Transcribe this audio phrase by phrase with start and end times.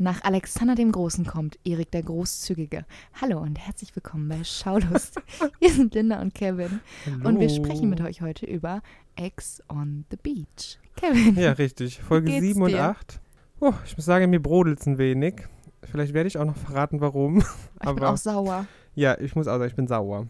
[0.00, 2.84] Nach Alexander dem Großen kommt Erik der Großzügige.
[3.20, 5.20] Hallo und herzlich willkommen bei Schaulust.
[5.58, 7.28] Wir sind Linda und Kevin Hallo.
[7.28, 8.80] und wir sprechen mit euch heute über
[9.16, 10.78] Ex on the Beach.
[10.94, 12.00] Kevin, Ja, richtig.
[12.00, 12.84] Folge geht's 7 und dir?
[12.84, 13.20] 8.
[13.60, 15.48] Oh, ich muss sagen, mir brodelt es ein wenig.
[15.82, 17.38] Vielleicht werde ich auch noch verraten, warum.
[17.38, 17.48] ich bin
[17.88, 18.66] aber auch sauer.
[18.94, 20.28] ja, ich muss auch sagen, ich bin sauer.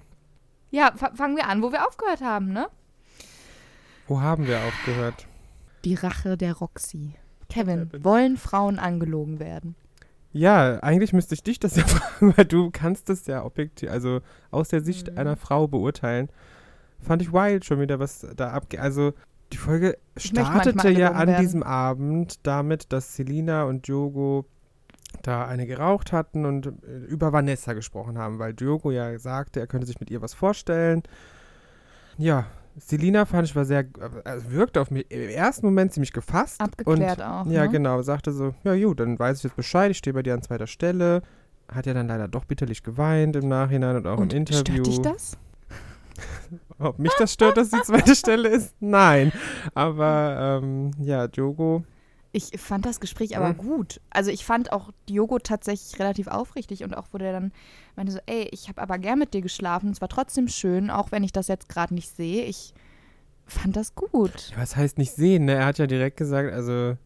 [0.71, 2.69] Ja, fa- fangen wir an, wo wir aufgehört haben, ne?
[4.07, 5.27] Wo haben wir aufgehört?
[5.85, 7.15] Die Rache der Roxy.
[7.49, 8.05] Kevin, Kevin.
[8.05, 9.75] wollen Frauen angelogen werden?
[10.33, 14.21] Ja, eigentlich müsste ich dich das ja fragen, weil du kannst es ja objektiv, also
[14.51, 15.19] aus der Sicht Mhm.
[15.19, 16.29] einer Frau beurteilen.
[17.01, 18.81] Fand ich wild schon wieder, was da abgeht.
[18.81, 19.15] Also
[19.53, 21.41] die Folge startete ja an werden.
[21.41, 24.45] diesem Abend damit, dass Selina und Diogo
[25.23, 26.71] da eine geraucht hatten und äh,
[27.09, 31.03] über Vanessa gesprochen haben, weil Diogo ja sagte, er könnte sich mit ihr was vorstellen.
[32.19, 32.47] Ja,
[32.79, 33.85] Selina fand ich war sehr,
[34.25, 36.61] also wirkte auf mich im ersten Moment ziemlich gefasst.
[36.61, 37.47] Abgeklärt auch.
[37.47, 37.69] Ja, ne?
[37.71, 38.03] genau.
[38.03, 40.67] Sagte so, ja gut, dann weiß ich jetzt Bescheid, ich stehe bei dir an zweiter
[40.67, 41.23] Stelle.
[41.69, 44.85] Hat ja dann leider doch bitterlich geweint im Nachhinein und auch Und im Interview.
[44.85, 45.37] stört dich das?
[46.79, 48.75] Ob mich das stört, dass die zweite Stelle ist?
[48.81, 49.33] Nein.
[49.75, 51.85] Aber ähm, ja, Diogo,
[52.31, 53.57] Ich fand das Gespräch aber Mhm.
[53.59, 54.01] gut.
[54.11, 57.53] Also ich fand auch Diogo tatsächlich relativ aufrichtig und auch wo der dann
[57.97, 61.11] meinte so, ey, ich habe aber gern mit dir geschlafen, es war trotzdem schön, auch
[61.11, 62.45] wenn ich das jetzt gerade nicht sehe.
[62.45, 62.75] Ich
[63.47, 64.51] fand das gut.
[64.51, 65.47] ja, was heißt nicht sehen?
[65.47, 65.55] Ne?
[65.55, 66.99] Er hat ja direkt gesagt, also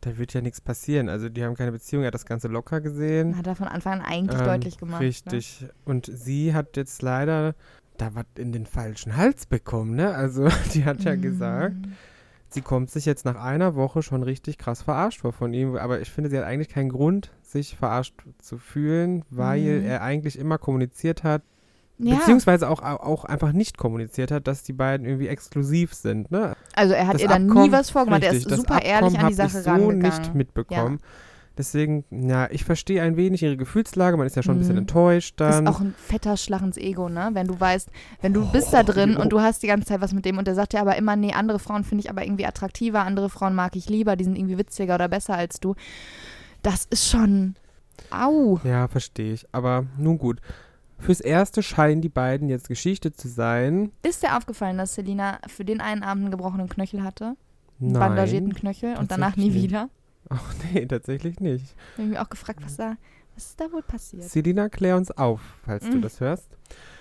[0.00, 1.08] da wird ja nichts passieren.
[1.10, 3.36] Also die haben keine Beziehung, er hat das Ganze locker gesehen.
[3.36, 5.00] Hat er von Anfang an eigentlich Ähm, deutlich gemacht.
[5.00, 5.06] Ne?
[5.06, 5.66] Richtig.
[5.84, 7.54] Und sie hat jetzt leider
[7.98, 10.14] da was in den falschen Hals bekommen, ne?
[10.14, 11.20] Also die hat ja Mm.
[11.22, 11.76] gesagt,
[12.54, 15.76] sie kommt sich jetzt nach einer Woche schon richtig krass verarscht vor von ihm.
[15.76, 19.86] Aber ich finde, sie hat eigentlich keinen Grund, sich verarscht zu fühlen, weil Mhm.
[19.86, 21.42] er eigentlich immer kommuniziert hat,
[21.98, 26.30] Ja, beziehungsweise auch, auch einfach nicht kommuniziert hat, dass die beiden irgendwie exklusiv sind.
[26.32, 26.54] Ne?
[26.74, 28.22] also er hat Das ihr dann nie Abkommen- was vorgemacht.
[28.24, 30.00] Er ist richtig, super ehrlich an die Sache ich so rangegangen.
[30.00, 31.00] nicht mitbekommen.
[31.56, 34.16] Deswegen, ja, ich verstehe ein wenig ihre Gefühlslage.
[34.16, 34.80] Man ist ja schon ein bisschen Mhm.
[34.80, 35.66] enttäuscht Das dann.
[35.66, 37.30] ist auch ein fetter Schlag ins Ego, ne?
[37.32, 37.88] Wenn du weißt,
[38.22, 39.20] wenn du bist da Oh, drin jo.
[39.20, 41.14] und du hast die ganze Zeit was mit dem und der sagt ja aber immer,
[41.14, 44.36] nee, andere Frauen finde ich aber irgendwie attraktiver, andere Frauen mag ich lieber, die sind
[44.36, 45.74] irgendwie witziger oder besser als du.
[46.62, 47.54] Das ist schon.
[48.10, 48.58] Au.
[48.64, 49.46] Ja, verstehe ich.
[49.52, 50.40] Aber nun gut.
[50.98, 53.92] Fürs Erste scheinen die beiden jetzt Geschichte zu sein.
[54.02, 57.36] Ist dir aufgefallen, dass Selina für den einen Abend einen gebrochenen Knöchel hatte?
[57.80, 58.00] Einen Nein.
[58.00, 59.88] bandagierten Knöchel und danach nie wieder?
[60.28, 61.74] Ach nee, tatsächlich nicht.
[61.92, 62.96] Ich habe mich auch gefragt, was da,
[63.34, 64.24] was ist da wohl passiert?
[64.24, 66.02] Selina, klär uns auf, falls du Mm.
[66.02, 66.48] das hörst.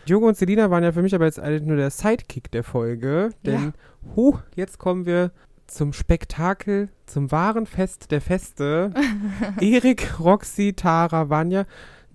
[0.07, 3.29] Diogo und Selina waren ja für mich aber jetzt eigentlich nur der Sidekick der Folge.
[3.45, 3.73] Denn,
[4.15, 5.31] huh, jetzt kommen wir
[5.67, 8.93] zum Spektakel, zum wahren Fest der Feste.
[9.61, 11.65] Erik, Roxy, Tara, Vanya.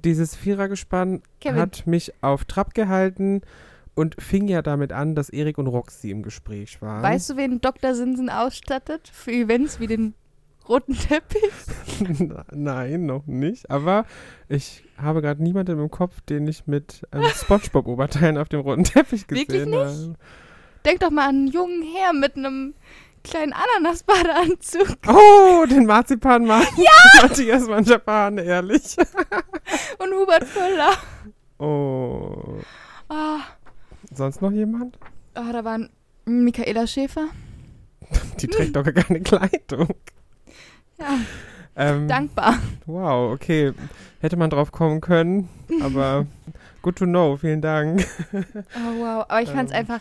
[0.04, 1.60] Dieses Vierergespann Kevin.
[1.60, 3.40] hat mich auf Trab gehalten
[3.94, 7.02] und fing ja damit an, dass Erik und Roxy im Gespräch waren.
[7.02, 7.94] Weißt du, wen Dr.
[7.94, 10.14] Sinsen ausstattet für Events wie den
[10.68, 11.52] roten Teppich?
[12.52, 13.70] Nein, noch nicht.
[13.70, 14.04] Aber
[14.48, 19.22] ich habe gerade niemanden im Kopf, den ich mit ähm, Spongebob-Oberteilen auf dem roten Teppich
[19.30, 19.78] Wirklich gesehen nicht?
[19.78, 20.14] habe.
[20.84, 22.74] Denk doch mal an einen jungen Herr mit einem
[23.24, 26.62] kleinen Ananasbadeanzug Oh, den Marzipanmann.
[26.76, 26.92] Ja!
[27.22, 28.96] Matthias Manjapan, ehrlich.
[29.98, 30.92] und Hubert Völler.
[31.58, 32.58] Oh.
[33.08, 33.40] Ah,
[34.14, 34.98] Sonst noch jemand?
[35.34, 35.90] ah, da waren
[36.24, 37.26] Michaela Schäfer.
[38.40, 39.88] Die trägt doch gar keine Kleidung.
[40.98, 41.18] Ja,
[41.76, 42.58] Ähm, dankbar.
[42.86, 43.72] Wow, okay.
[44.20, 45.48] Hätte man drauf kommen können,
[45.82, 46.26] aber
[46.82, 48.04] good to know, vielen Dank.
[48.32, 49.24] Oh, wow.
[49.28, 49.78] Aber ich fand's Ähm.
[49.78, 50.00] einfach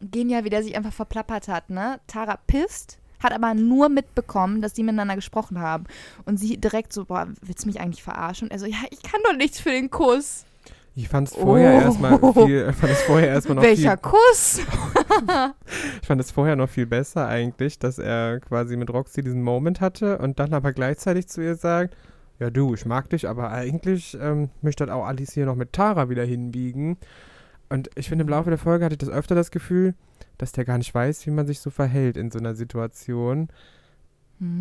[0.00, 2.00] genial, wie der sich einfach verplappert hat, ne?
[2.06, 5.84] Tara pisst, hat aber nur mitbekommen, dass die miteinander gesprochen haben.
[6.24, 8.46] Und sie direkt so, boah, willst du mich eigentlich verarschen?
[8.48, 10.44] Und er so, ja, ich kann doch nichts für den Kuss.
[10.94, 11.84] Ich fand es vorher Oh.
[11.84, 14.60] erstmal viel, fand es vorher erstmal noch Welcher viel Kuss?
[16.02, 19.80] Ich fand es vorher noch viel besser eigentlich, dass er quasi mit Roxy diesen Moment
[19.80, 21.96] hatte und dann aber gleichzeitig zu ihr sagt,
[22.38, 25.72] ja du, ich mag dich, aber eigentlich ähm, möchte halt auch Alice hier noch mit
[25.72, 26.96] Tara wieder hinbiegen.
[27.68, 29.94] Und ich finde, im Laufe der Folge hatte ich das öfter das Gefühl,
[30.38, 33.48] dass der gar nicht weiß, wie man sich so verhält in so einer Situation.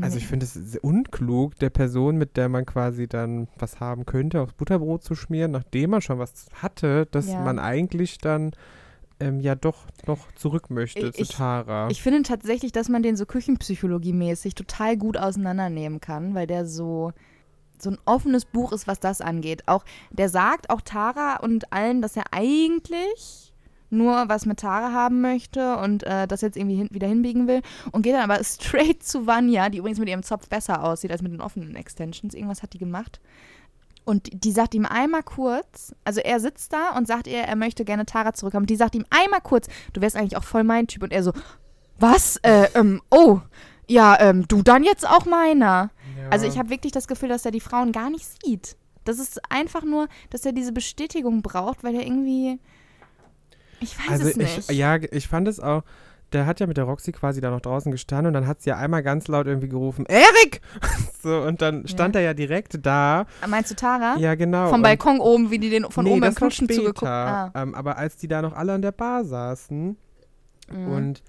[0.02, 4.42] Also ich finde es unklug, der Person, mit der man quasi dann was haben könnte,
[4.42, 7.42] aufs Butterbrot zu schmieren, nachdem man schon was hatte, dass Ja.
[7.42, 8.54] man eigentlich dann
[9.20, 11.90] ähm, ja doch noch zurück möchte Ich- zu Tara.
[11.90, 17.12] Ich finde tatsächlich, dass man den so küchenpsychologiemäßig total gut auseinandernehmen kann, weil der so
[17.80, 19.62] so ein offenes Buch ist, was das angeht.
[19.68, 23.54] Auch der sagt auch Tara und allen, dass er eigentlich
[23.92, 27.62] nur was mit Tara haben möchte und äh, das jetzt irgendwie hin, wieder hinbiegen will
[27.92, 31.22] und geht dann aber straight zu Vanya, die übrigens mit ihrem Zopf besser aussieht als
[31.22, 32.34] mit den offenen Extensions.
[32.34, 33.22] Irgendwas hat die gemacht.
[34.08, 37.84] Und die sagt ihm einmal kurz, also er sitzt da und sagt ihr, er möchte
[37.84, 38.66] gerne Tara zurückhaben.
[38.66, 41.04] Die sagt ihm einmal kurz, du wärst eigentlich auch voll mein Typ.
[41.04, 41.34] Und er so,
[42.00, 42.38] was?
[42.38, 43.42] Äh, ähm, oh,
[43.86, 45.92] ja, ähm, du dann jetzt auch meiner.
[46.18, 46.30] Ja.
[46.30, 48.78] Also ich habe wirklich das Gefühl, dass er die Frauen gar nicht sieht.
[49.04, 52.62] Das ist einfach nur, dass er diese Bestätigung braucht, weil er irgendwie.
[53.82, 54.70] Ich weiß also es nicht.
[54.70, 55.84] Ich, ja, ich fand es auch.
[56.34, 58.70] Der hat ja mit der Roxy quasi da noch draußen gestanden und dann hat sie
[58.72, 60.62] ja einmal ganz laut irgendwie gerufen, Erik!
[61.24, 62.22] so, und dann stand Ja.
[62.22, 63.26] er ja direkt da.
[63.48, 64.18] Meinst du Tara?
[64.18, 64.68] Ja, genau.
[64.70, 66.82] Vom Balkon oben, wie die den von nee, oben Knutschen später.
[66.82, 67.52] zugeguckt ah.
[67.56, 69.96] Ähm, aber als die da noch alle an der Bar saßen
[70.70, 70.88] Mhm.
[70.92, 71.24] und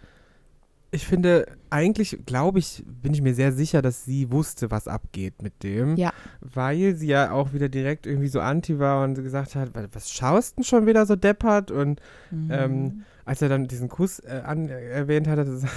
[0.91, 5.43] ich finde, eigentlich glaube ich, bin ich mir sehr sicher, dass sie wusste, was abgeht
[5.43, 5.97] mit dem.
[5.97, 6.12] Ja.
[6.41, 10.11] Weil sie ja auch wieder direkt irgendwie so anti war und gesagt hat, "Was- was
[10.11, 11.71] schaust denn schon wieder so deppert?
[11.71, 12.00] Und
[12.31, 12.49] Mhm.
[12.50, 15.72] ähm, als er dann diesen Kuss äh, an, äh, erwähnt hat, hat er gesagt,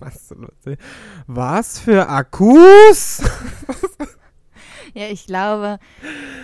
[0.00, 0.34] was.
[1.26, 3.22] Was für Akkus?
[4.94, 5.78] Ja, ich glaube,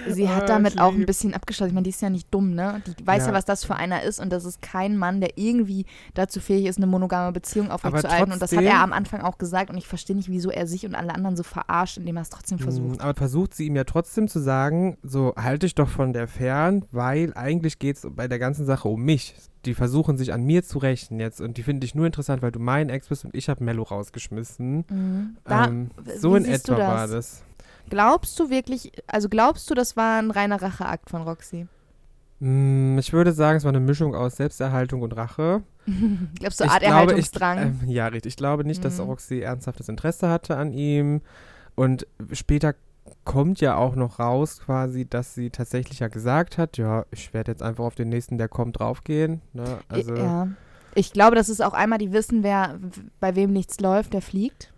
[0.07, 1.71] sie Ah, hat damit ich auch ein bisschen abgeschlossen.
[1.71, 2.83] Ich meine, die ist ja nicht dumm, ne?
[2.87, 3.29] Die weiß ja.
[3.29, 3.33] Ja.
[3.35, 6.77] was das für einer ist und das ist kein Mann, der irgendwie dazu fähig ist,
[6.77, 8.33] eine monogame Beziehung aufrechtzuerhalten.
[8.33, 10.85] Und das hat er am Anfang auch gesagt und ich verstehe nicht, wieso er sich
[10.87, 12.99] und alle anderen so verarscht, indem er es trotzdem versucht.
[12.99, 16.29] Mm, Aber versucht sie ihm ja trotzdem zu sagen, so halte ich doch von der
[16.29, 19.35] fern, weil eigentlich geht es bei der ganzen Sache um mich.
[19.67, 22.53] Die versuchen sich an mir zu rächen jetzt und die finde ich nur interessant, weil
[22.53, 24.85] du mein Ex bist und ich habe Mello rausgeschmissen.
[24.89, 25.37] Mhm.
[25.45, 27.11] Da, ähm, so in etwa war das?
[27.11, 27.43] das.
[27.91, 31.67] Glaubst du wirklich, also glaubst du, das war ein reiner Racheakt von Roxy?
[32.41, 35.63] Mm, Ich würde sagen, es war eine Mischung aus Selbsterhaltung und Rache.
[36.39, 37.59] Glaubst du, Ich Art glaube, Erhaltungsdrang?
[37.59, 38.31] Ähm, ja, richtig.
[38.33, 39.05] Ich glaube nicht, dass Mhm.
[39.05, 41.21] Roxy ernsthaftes Interesse hatte an ihm.
[41.75, 42.75] Und später
[43.25, 47.53] kommt ja auch noch raus quasi, dass sie tatsächlich ja gesagt hat, ja, ich werde
[47.53, 49.41] jetzt einfach auf den nächsten, der kommt, draufgehen.
[49.53, 49.79] Ne?
[49.89, 50.49] Also, ja.
[50.95, 52.79] Ich glaube, das ist auch einmal, die wissen, wer
[53.21, 54.73] bei wem nichts läuft, der fliegt.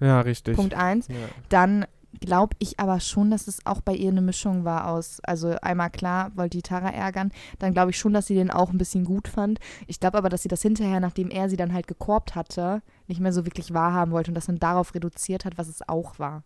[0.00, 0.56] ja, richtig.
[0.56, 1.08] Punkt eins.
[1.08, 1.14] Ja.
[1.48, 1.84] Dann
[2.20, 5.90] glaube ich aber schon, dass es auch bei ihr eine Mischung war aus, also einmal
[5.90, 9.04] klar, wollte die Tara ärgern, dann glaube ich schon, dass sie den auch ein bisschen
[9.04, 9.58] gut fand.
[9.86, 13.20] Ich glaube aber, dass sie das hinterher, nachdem er sie dann halt gekorbt hatte, nicht
[13.20, 16.42] mehr so wirklich wahrhaben wollte und das dann darauf reduziert hat, was es auch war.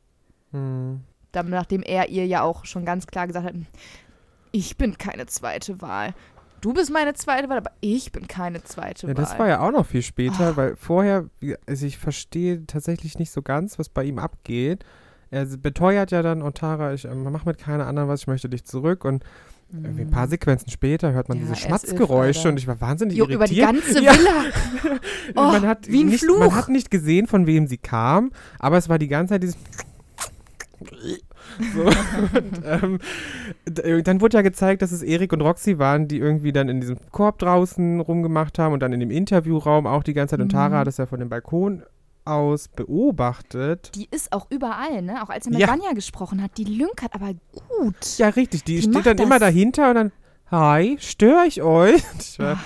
[0.50, 1.00] Hm.
[1.32, 3.54] Dann, nachdem er ihr ja auch schon ganz klar gesagt hat,
[4.52, 6.14] ich bin keine zweite Wahl.
[6.60, 9.14] Du bist meine zweite Wahl, aber ich bin keine zweite Ja, Wahl.
[9.14, 10.56] das war ja auch noch viel später, Ah.
[10.56, 11.24] weil vorher,
[11.66, 14.84] also ich verstehe tatsächlich nicht so ganz, was bei ihm abgeht.
[15.30, 18.48] Er beteuert ja dann, oh Tara, ich ähm, mach mit keiner anderen was, ich möchte
[18.50, 19.24] dich zurück und
[19.72, 21.44] irgendwie ein paar Sequenzen später hört man Mhm.
[21.46, 23.84] Ja, diese er Schmatzgeräusche und ich war wahnsinnig Jo, über die irritiert.
[23.86, 24.12] ganze Ja.
[24.14, 25.00] Villa.
[25.34, 26.38] Oh, man hat wie ein nicht, Fluch.
[26.40, 29.56] Man hat nicht gesehen, von wem sie kam, aber es war die ganze Zeit dieses
[31.74, 31.82] so.
[31.84, 32.98] und, ähm,
[33.68, 36.80] d- dann wurde ja gezeigt, dass es Erik und Roxy waren, die irgendwie dann in
[36.80, 40.40] diesem Korb draußen rumgemacht haben und dann in dem Interviewraum auch die ganze Zeit.
[40.40, 40.56] Und Mhm.
[40.56, 41.82] Tara hat das ja von dem Balkon
[42.24, 43.90] aus beobachtet.
[43.96, 45.22] Die ist auch überall, ne?
[45.24, 45.68] Auch als er mit Ja.
[45.68, 48.18] Vanya gesprochen hat, die lünkert aber gut.
[48.18, 48.64] Ja, richtig.
[48.64, 49.48] Die, Die steht dann immer das.
[49.48, 50.12] dahinter und dann,
[50.50, 52.02] hi, störe ich euch?
[52.20, 52.58] Ich war,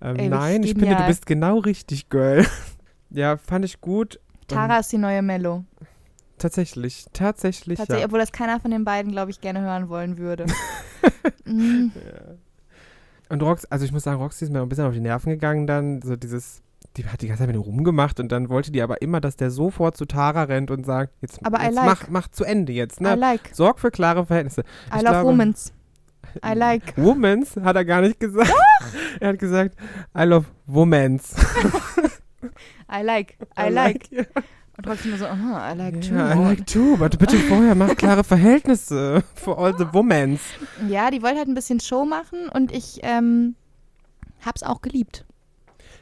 [0.00, 2.46] ähm, ey, nein, ich finde, du bist genau richtig, Girl.
[3.10, 4.20] ja, fand ich gut.
[4.46, 5.64] Tara ist die neue Mello.
[6.38, 8.06] Tatsächlich, tatsächlich, Tatsächlich, ja.
[8.06, 10.46] obwohl das keiner von den beiden, glaube ich, gerne hören wollen würde.
[11.44, 11.88] mm,
[13.28, 15.66] Und Rox, also ich muss sagen, Roxy ist mir ein bisschen auf die Nerven gegangen
[15.66, 16.62] dann, so dieses,
[16.96, 19.36] die hat die ganze Zeit mit ihm rumgemacht und dann wollte die aber immer, dass
[19.36, 21.84] der sofort zu Tara rennt und sagt, jetzt, I jetzt like.
[21.86, 23.14] mach, mach zu Ende jetzt, I ne?
[23.14, 23.50] like.
[23.52, 24.62] Sorg für klare Verhältnisse.
[24.62, 25.72] I Ich love glaube- Womans.
[26.44, 26.94] I like.
[26.96, 28.52] Womans hat er gar nicht gesagt.
[29.20, 29.76] er hat gesagt,
[30.18, 31.34] I love Womans.
[32.92, 33.36] I like.
[33.58, 34.08] I like.
[34.86, 36.14] Und immer so, aha, I like too.
[36.14, 40.40] Ja, I like too, aber bitte vorher mach klare Verhältnisse for all the Womans.
[40.88, 43.54] Ja, die wollte halt ein bisschen Show machen und ich ähm,
[44.44, 45.24] hab's auch geliebt.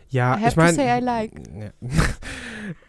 [0.09, 1.33] Ja, I have ich meine, to say I like.
[1.59, 1.71] Ja.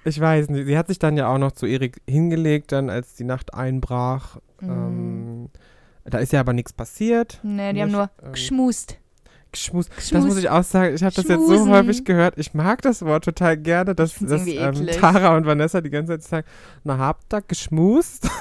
[0.05, 0.65] ich weiß nicht.
[0.65, 4.38] Sie hat sich dann ja auch noch zu Erik hingelegt, dann als die Nacht einbrach.
[4.60, 4.69] Mhm.
[4.69, 5.50] Ähm,
[6.05, 7.39] da ist ja aber nichts passiert.
[7.43, 8.98] Nee, die haben Nicht, nur ähm, geschmust.
[9.51, 9.88] Geschmus.
[9.89, 10.96] Das muss ich auch sagen.
[10.96, 12.38] Ich habe das jetzt so häufig gehört.
[12.38, 14.88] Ich mag das Wort total gerne, dass, dass ähm.
[15.00, 16.48] Tara und Vanessa die ganze Zeit sagen,
[16.84, 18.29] na habt ihr geschmust?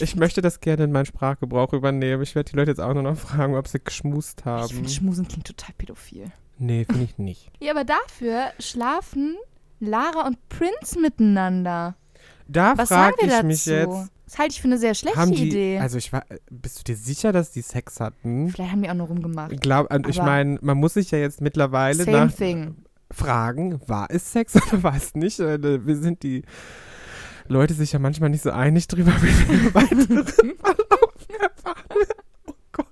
[0.00, 2.22] Ich möchte das gerne in meinen Sprachgebrauch übernehmen.
[2.22, 4.66] Ich werde die Leute jetzt auch nur noch fragen, ob sie geschmust haben.
[4.66, 6.32] Ich finde, Schmusen klingt total pädophil.
[6.58, 7.50] nee, finde ich nicht.
[7.60, 9.36] Ja, aber dafür schlafen
[9.80, 11.94] Lara und Prince miteinander.
[12.48, 15.32] Da Was sagen frage ich mich jetzt, Das halte ich für eine sehr schlechte haben
[15.32, 15.78] die, Idee.
[15.78, 18.48] also ich war, bist du dir sicher, dass die Sex hatten?
[18.48, 19.60] Vielleicht haben die auch nur rumgemacht.
[19.60, 22.76] Glaub, und ich meine, man muss sich ja jetzt mittlerweile Same nach thing.
[23.10, 25.38] fragen, war es Sex oder war es nicht?
[25.38, 26.44] Äh, Wir sind die
[27.46, 32.06] Leute sich ja manchmal nicht so einig drüber, wie wir weiteren Verlauf erfahren.
[32.46, 32.86] Oh Gott.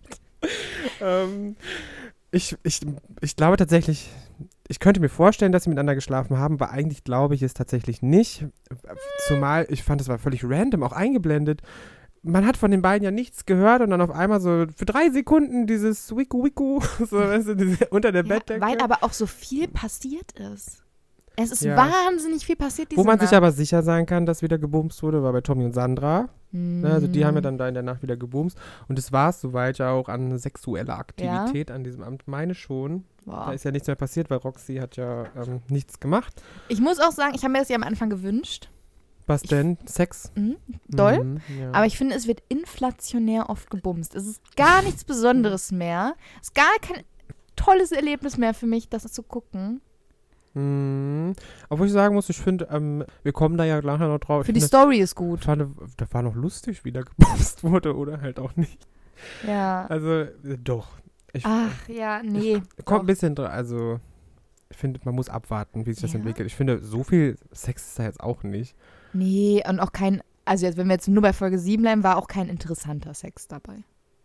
[1.00, 1.56] Ähm,
[2.32, 2.80] ich, ich,
[3.22, 4.10] ich glaube tatsächlich,
[4.70, 8.02] ich könnte mir vorstellen, dass sie miteinander geschlafen haben, aber eigentlich glaube ich es tatsächlich
[8.02, 8.46] nicht.
[9.26, 11.60] Zumal, ich fand, es war völlig random, auch eingeblendet.
[12.22, 15.10] Man hat von den beiden ja nichts gehört und dann auf einmal so für drei
[15.10, 18.60] Sekunden dieses Wiku Wiku so, weißt du, diese, unter der Ja, Bettdecke.
[18.60, 20.84] weil aber auch so viel passiert ist.
[21.42, 21.76] Es ist Ja.
[21.76, 23.28] wahnsinnig viel passiert Wo man Nacht.
[23.28, 26.28] sich aber sicher sein kann, dass wieder gebumst wurde, war bei Tommy und Sandra.
[26.52, 26.84] Mhm.
[26.84, 28.58] Also die haben ja dann da in der Nacht wieder gebumst.
[28.88, 32.26] Und es war es soweit ja auch an sexueller Aktivität an diesem Amt.
[32.26, 33.04] Meine schon.
[33.26, 33.52] Da Boah.
[33.54, 36.42] ist ja nichts mehr passiert, weil Roxy hat ja ähm, nichts gemacht.
[36.68, 38.68] Ich muss auch sagen, ich habe mir das ja am Anfang gewünscht.
[39.26, 39.78] Was Ich- denn?
[39.86, 40.32] Sex?
[40.34, 40.56] Mhm.
[40.88, 41.22] Doll.
[41.22, 41.70] Mhm, ja.
[41.72, 44.16] Aber ich finde, es wird inflationär oft gebumst.
[44.16, 46.14] Es ist gar nichts Besonderes mehr.
[46.40, 47.04] Es ist gar kein
[47.54, 49.80] tolles Erlebnis mehr für mich, das zu gucken.
[50.54, 51.34] Mhm.
[51.68, 54.44] Obwohl ich sagen muss, ich finde, ähm, wir kommen da ja nachher noch drauf.
[54.46, 55.40] Für ich die finde, Story ist gut.
[55.40, 55.64] ich fand,
[55.96, 58.86] das war noch lustig, wie da gebumst wurde oder halt auch nicht.
[59.46, 59.86] Ja.
[59.88, 60.28] Also, äh,
[60.62, 60.88] doch.
[61.32, 62.60] Ich, Ach, ja, nee.
[62.84, 64.00] Kommt ein bisschen dran, also
[64.68, 66.18] ich finde, man muss abwarten, wie sich das Ja?
[66.18, 66.46] entwickelt.
[66.48, 68.74] Ich finde, so viel Sex ist da jetzt auch nicht.
[69.12, 72.16] Nee, und auch kein, also jetzt, wenn wir jetzt nur bei Folge 7 bleiben, war
[72.16, 73.84] auch kein interessanter Sex dabei.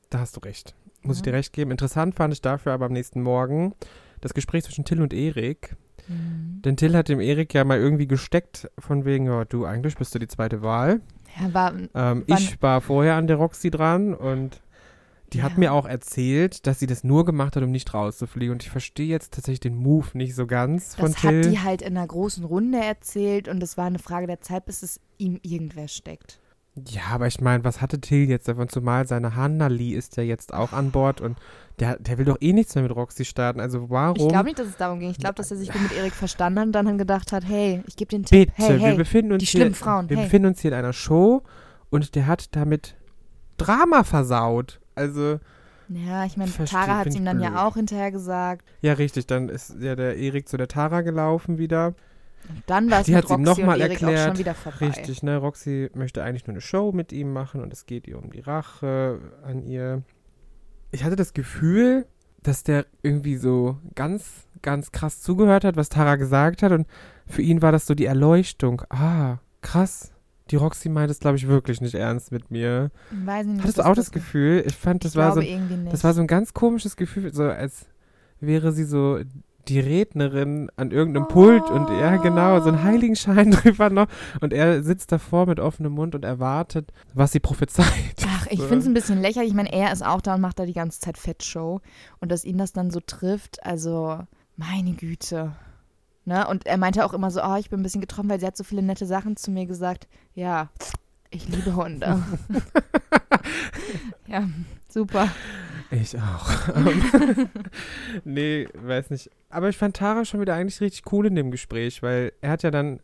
[0.10, 0.74] Da hast du recht.
[1.03, 1.32] Muss ich Ja.
[1.32, 1.70] dir recht geben.
[1.72, 3.74] Interessant fand ich dafür aber am nächsten Morgen
[4.22, 5.75] das Gespräch zwischen Till und Erik.
[6.07, 6.62] Mhm.
[6.63, 10.13] Denn Till hat dem Erik ja mal irgendwie gesteckt, von wegen, ja, du, eigentlich bist
[10.15, 11.01] du die zweite Wahl.
[11.39, 14.62] Ja, war, Ähm, ich war vorher an der Roxy dran und
[15.33, 15.57] die hat Ja.
[15.59, 18.53] mir auch erzählt, dass sie das nur gemacht hat, um nicht rauszufliegen.
[18.53, 21.51] Und ich verstehe jetzt tatsächlich den Move nicht so ganz von das hat Till.
[21.51, 24.81] die halt in einer großen Runde erzählt und es war eine Frage der Zeit, bis
[24.83, 26.39] es ihm irgendwer steckt.
[26.89, 28.67] Ja, aber ich meine, was hatte Till jetzt davon?
[28.67, 31.38] Zumal seine Hannali ist ja jetzt auch an Bord und
[31.79, 33.60] der, der will doch eh nichts mehr mit Roxy starten.
[33.62, 34.17] Also warum?
[34.17, 35.10] Ich glaube nicht, dass es darum ging.
[35.10, 37.82] Ich glaube, dass er sich gut mit Erik verstanden hat und dann gedacht hat, hey,
[37.88, 38.50] ich gebe den Tipp.
[38.50, 38.98] Bitte, hey, wir hey.
[38.98, 40.25] befinden uns die hier, schlimmen Frauen, Wir hey.
[40.25, 41.44] befinden uns hier in einer Show
[41.89, 42.96] und der hat damit
[43.58, 44.82] Drama versaut.
[44.96, 45.39] Also,
[45.88, 47.51] Ja, ich meine, Tara hat es ihm dann blöd.
[47.51, 48.65] ja auch hinterher gesagt.
[48.82, 51.94] ja, richtig, dann ist ja der Erik zu der Tara gelaufen wieder.
[52.49, 54.27] Und dann war es mit ihm Roxy noch mal und Erik auch erklärt.
[54.27, 54.87] schon wieder vorbei.
[54.87, 55.37] Richtig, ne?
[55.37, 58.41] Roxy möchte eigentlich nur eine Show mit ihm machen und es geht ihr um die
[58.41, 60.03] Rache an ihr.
[60.91, 62.05] Ich hatte das Gefühl,
[62.43, 66.87] dass der irgendwie so ganz, ganz krass zugehört hat, was Tara gesagt hat und
[67.25, 68.83] für ihn war das so die Erleuchtung.
[68.89, 70.11] Ah, krass.
[70.51, 72.91] Die Roxy meint es, glaube ich, wirklich nicht ernst mit mir.
[73.09, 74.11] Weiß nicht, Hattest du auch das.
[74.11, 74.63] Gefühl?
[74.67, 75.41] Ich fand, das ich war so,
[75.89, 77.87] das war so ein ganz komisches Gefühl, so als
[78.39, 79.19] wäre sie so
[79.67, 84.07] die Rednerin an irgendeinem Pult und ja, genau, so ein Heiligenschein drüber noch
[84.41, 87.88] und er sitzt davor mit offenem Mund und erwartet, was sie prophezeit.
[88.27, 89.50] Ach, ich finde es ein bisschen lächerlich.
[89.50, 91.81] Ich meine, er ist auch da und macht da die ganze Zeit Fettshow.
[92.19, 94.19] Und dass ihn das dann so trifft, also
[94.55, 95.53] meine Güte.
[96.25, 96.48] Ne?
[96.48, 98.57] Und er meinte auch immer so, oh, ich bin ein bisschen getroffen, weil sie hat
[98.57, 100.07] so viele nette Sachen zu mir gesagt.
[100.34, 100.69] Ja,
[101.29, 102.24] ich liebe Hunde.
[104.27, 104.48] ja,
[104.95, 105.27] super.
[105.91, 106.49] Ich auch.
[108.23, 109.29] Nee, weiß nicht.
[109.49, 112.63] Aber ich fand Tara schon wieder eigentlich richtig cool in dem Gespräch, weil er hat
[112.63, 112.99] ja dann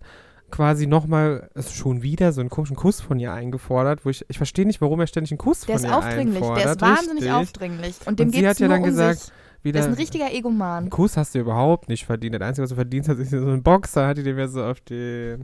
[0.49, 4.37] quasi nochmal, also schon wieder so einen komischen Kuss von ihr eingefordert, wo ich, ich
[4.37, 6.65] verstehe nicht, warum er ständig einen Kuss Der von ist ihr aufdringlich, einfordert.
[6.65, 7.31] der ist wahnsinnig richtig.
[7.33, 7.95] aufdringlich.
[8.05, 9.31] Und dem Und sie hat es ja dann um gesagt, sich.
[9.63, 10.77] Wieder, Der ist ein richtiger Egoman.
[10.83, 12.33] einen Kuss hast du überhaupt nicht verdient.
[12.35, 14.81] Das Einzige, was du verdient hast, ist so ein Boxer, hat die ja so auf
[14.81, 15.35] die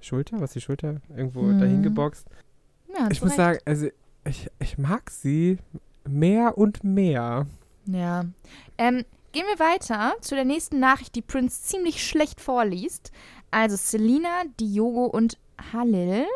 [0.00, 1.58] Schulter, was die Schulter, irgendwo Mhm.
[1.60, 2.26] dahin geboxt.
[2.96, 3.36] Ja, Ich muss Recht.
[3.36, 3.88] sagen, also
[4.24, 5.58] ich, ich mag sie
[6.08, 7.46] mehr und mehr.
[7.86, 8.24] Ja.
[8.78, 13.12] Ähm, gehen wir weiter zu der nächsten Nachricht, die Prince ziemlich schlecht vorliest.
[13.50, 15.38] Also Selina, Diogo und
[15.72, 16.26] Halil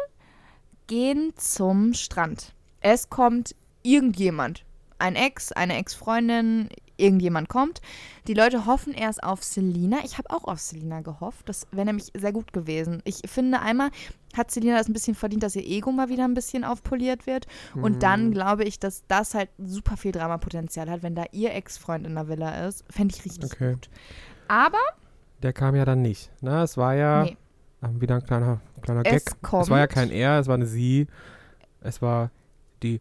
[0.87, 2.55] gehen zum Strand.
[2.81, 4.65] Es kommt irgendjemand.
[4.99, 6.69] Ein Ex, eine Ex-Freundin,
[6.99, 7.81] irgendjemand kommt.
[8.27, 9.99] Die Leute hoffen erst auf Selina.
[10.05, 11.49] Ich habe auch auf Selina gehofft.
[11.49, 13.01] Das wäre nämlich sehr gut gewesen.
[13.05, 13.91] Ich finde, einmal
[14.37, 17.47] hat Selina das ein bisschen verdient, dass ihr Ego mal wieder ein bisschen aufpoliert wird.
[17.75, 18.01] Und Mhm.
[18.01, 22.15] dann glaube ich, dass das halt super viel Dramapotenzial hat, wenn da ihr Ex-Freund in
[22.15, 22.85] der Villa ist.
[22.91, 23.73] Fände ich richtig Okay.
[23.75, 23.89] gut.
[24.49, 24.79] Aber
[25.43, 26.31] Der kam ja dann nicht.
[26.43, 26.63] Ne?
[26.63, 27.37] Es war ja nee,
[27.83, 29.41] ähm, wieder ein kleiner, kleiner es Gag.
[29.43, 31.07] kommt Es war ja kein Er, es war eine Sie.
[31.81, 32.31] Es war
[32.83, 33.01] die,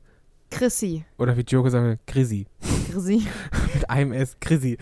[0.51, 1.03] Chrissy.
[1.17, 2.45] oder wie Joe gesagt hat, Chrissy.
[2.91, 3.25] Chrissy.
[3.87, 4.77] Mit einem S, Chrissy.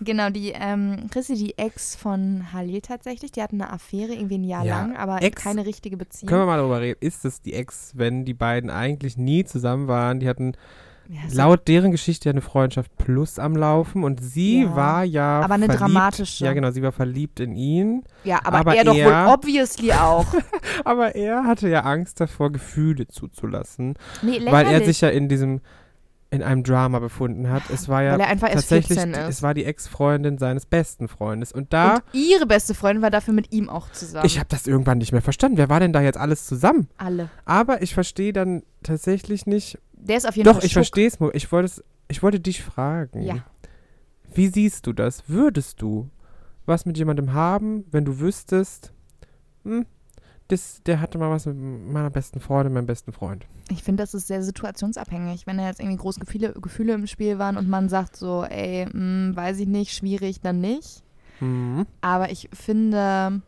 [0.00, 3.32] genau, die ähm, Chrissy, die Ex von Halil tatsächlich.
[3.32, 6.28] Die hatten eine Affäre irgendwie ein Jahr Ja, lang, aber Ex- keine richtige Beziehung.
[6.28, 6.98] Können wir mal darüber reden?
[7.00, 10.20] Ist es die Ex, wenn die beiden eigentlich nie zusammen waren?
[10.20, 10.52] Die hatten
[11.08, 15.40] Ja, laut deren Geschichte ja eine Freundschaft plus am Laufen und sie Ja, war ja
[15.42, 15.80] aber eine verliebt.
[15.80, 16.44] dramatische.
[16.46, 18.04] Ja, genau, sie war verliebt in ihn.
[18.24, 20.24] ja, aber, aber er doch er- wohl obviously auch.
[20.86, 25.60] Aber er hatte ja Angst davor, Gefühle zuzulassen, Nee, weil er sich ja in diesem
[26.34, 27.62] in einem Drama befunden hat.
[27.70, 29.42] Es war ja weil er einfach erst tatsächlich, 14 es ist.
[29.42, 31.52] war die Ex-Freundin seines besten Freundes.
[31.52, 34.26] Und da, Und ihre beste Freundin war dafür mit ihm auch zusammen.
[34.26, 35.56] ich habe das irgendwann nicht mehr verstanden.
[35.56, 36.88] Wer war denn da jetzt alles zusammen?
[36.98, 37.30] Alle.
[37.44, 39.78] Aber ich verstehe dann tatsächlich nicht.
[39.92, 40.80] Der ist auf jeden Doch, Fall ich Schuck.
[40.86, 41.18] verstehe es.
[41.32, 43.22] Ich wollte es, ich wollte dich fragen.
[43.22, 43.36] Ja.
[44.34, 45.28] Wie siehst du das?
[45.28, 46.10] Würdest du
[46.66, 48.92] was mit jemandem haben, wenn du wüsstest,
[49.64, 49.86] hm,
[50.48, 53.46] das, der hatte mal was mit meiner besten Freundin, meinem besten Freund?
[53.70, 55.46] Ich finde, das ist sehr situationsabhängig.
[55.46, 58.86] Wenn da jetzt irgendwie große Gefühle, Gefühle im Spiel waren und man sagt so, ey,
[58.86, 61.02] hm, weiß ich nicht, schwierig, dann nicht.
[61.40, 61.86] Mhm.
[62.02, 63.40] Aber ich finde,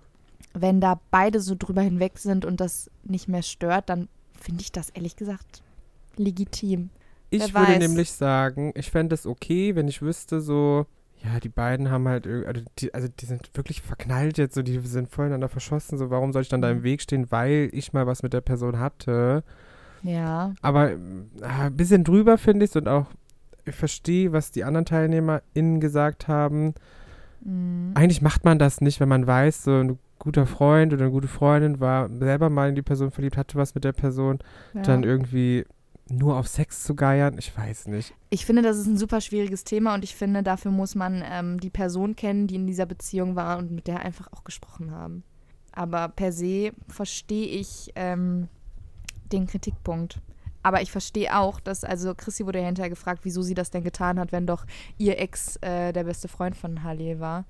[0.54, 4.08] wenn da beide so drüber hinweg sind und das nicht mehr stört, dann
[4.40, 5.62] finde ich das ehrlich gesagt
[6.16, 6.90] legitim.
[7.30, 7.78] Ich Wer würde weiß.
[7.78, 10.86] nämlich sagen, ich fände es okay, wenn ich wüsste, so,
[11.24, 14.78] ja, die beiden haben halt, also die, also die sind wirklich verknallt jetzt, so, die
[14.80, 16.82] sind voneinander verschossen, so, warum soll ich dann da im Mhm.
[16.84, 19.42] Weg stehen, weil ich mal was mit der Person hatte.
[20.02, 20.52] Ja.
[20.62, 20.92] Aber
[21.42, 23.06] ah, ein bisschen drüber finde ich es und auch,
[23.64, 26.74] ich verstehe, was die anderen TeilnehmerInnen gesagt haben.
[27.40, 27.92] Mhm.
[27.94, 31.28] Eigentlich macht man das nicht, wenn man weiß, so ein guter Freund oder eine gute
[31.28, 34.38] Freundin war selber mal in die Person verliebt, hatte was mit der Person,
[34.74, 34.82] Ja.
[34.82, 35.64] dann irgendwie
[36.08, 38.14] nur auf Sex zu geiern, ich weiß nicht.
[38.30, 41.58] Ich finde, das ist ein super schwieriges Thema und ich finde, dafür muss man ähm,
[41.60, 45.24] die Person kennen, die in dieser Beziehung war und mit der einfach auch gesprochen haben.
[45.72, 48.48] Aber per se verstehe ich ähm,
[49.32, 50.20] den Kritikpunkt.
[50.62, 53.84] Aber ich verstehe auch, dass, also Chrissy wurde ja hinterher gefragt, wieso sie das denn
[53.84, 54.66] getan hat, wenn doch
[54.98, 57.44] ihr Ex äh, der beste Freund von Halil war.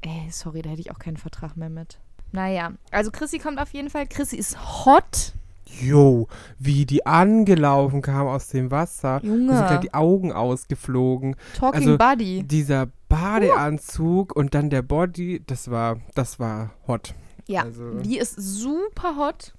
[0.00, 1.98] Ey, sorry, da hätte ich auch keinen Vertrag mehr mit.
[2.32, 4.06] Naja, also Chrissy kommt auf jeden Fall.
[4.06, 5.34] Chrissy ist hot.
[5.80, 6.26] Jo,
[6.58, 9.20] wie die angelaufen kam aus dem Wasser.
[9.22, 11.36] Mir sind gleich Junge, die Augen ausgeflogen.
[11.56, 12.42] Talking also, Buddy.
[12.42, 17.14] Dieser Badeanzug und dann der Body, das war, das war hot.
[17.46, 19.54] Ja, Also- die ist super hot.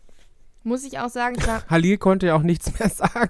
[0.63, 1.36] Muss ich auch sagen.
[1.39, 3.30] Ich war, Halil konnte ja auch nichts mehr sagen.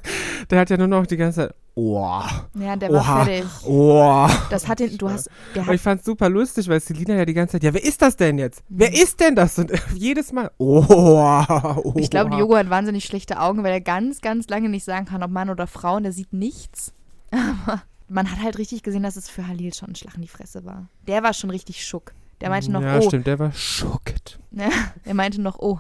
[0.50, 2.22] Der hat ja nur noch die ganze Zeit, oh,
[2.56, 3.26] ja, der war Oha.
[3.26, 3.50] fertig.
[3.66, 4.28] oh.
[4.50, 7.34] Das hat den, du hast, der hat, ich fand's super lustig, weil Selina ja die
[7.34, 8.64] ganze Zeit, ja, wer ist das denn jetzt?
[8.70, 9.58] Wer ist denn das?
[9.58, 11.94] Und jedes Mal, oh, oh.
[11.96, 15.24] ich glaube, Diogo hat wahnsinnig schlechte Augen, weil er ganz, ganz lange nicht sagen kann,
[15.24, 16.94] ob Mann oder Frau und der sieht nichts.
[17.32, 20.28] Aber man hat halt richtig gesehen, dass es für Halil schon ein Schlag in die
[20.28, 20.90] Fresse war.
[21.08, 22.14] Der war schon richtig schuck.
[22.42, 24.40] Der meinte noch, Ja, oh, stimmt, der war schockt.
[24.52, 24.70] Ja,
[25.06, 25.80] er meinte noch, oh,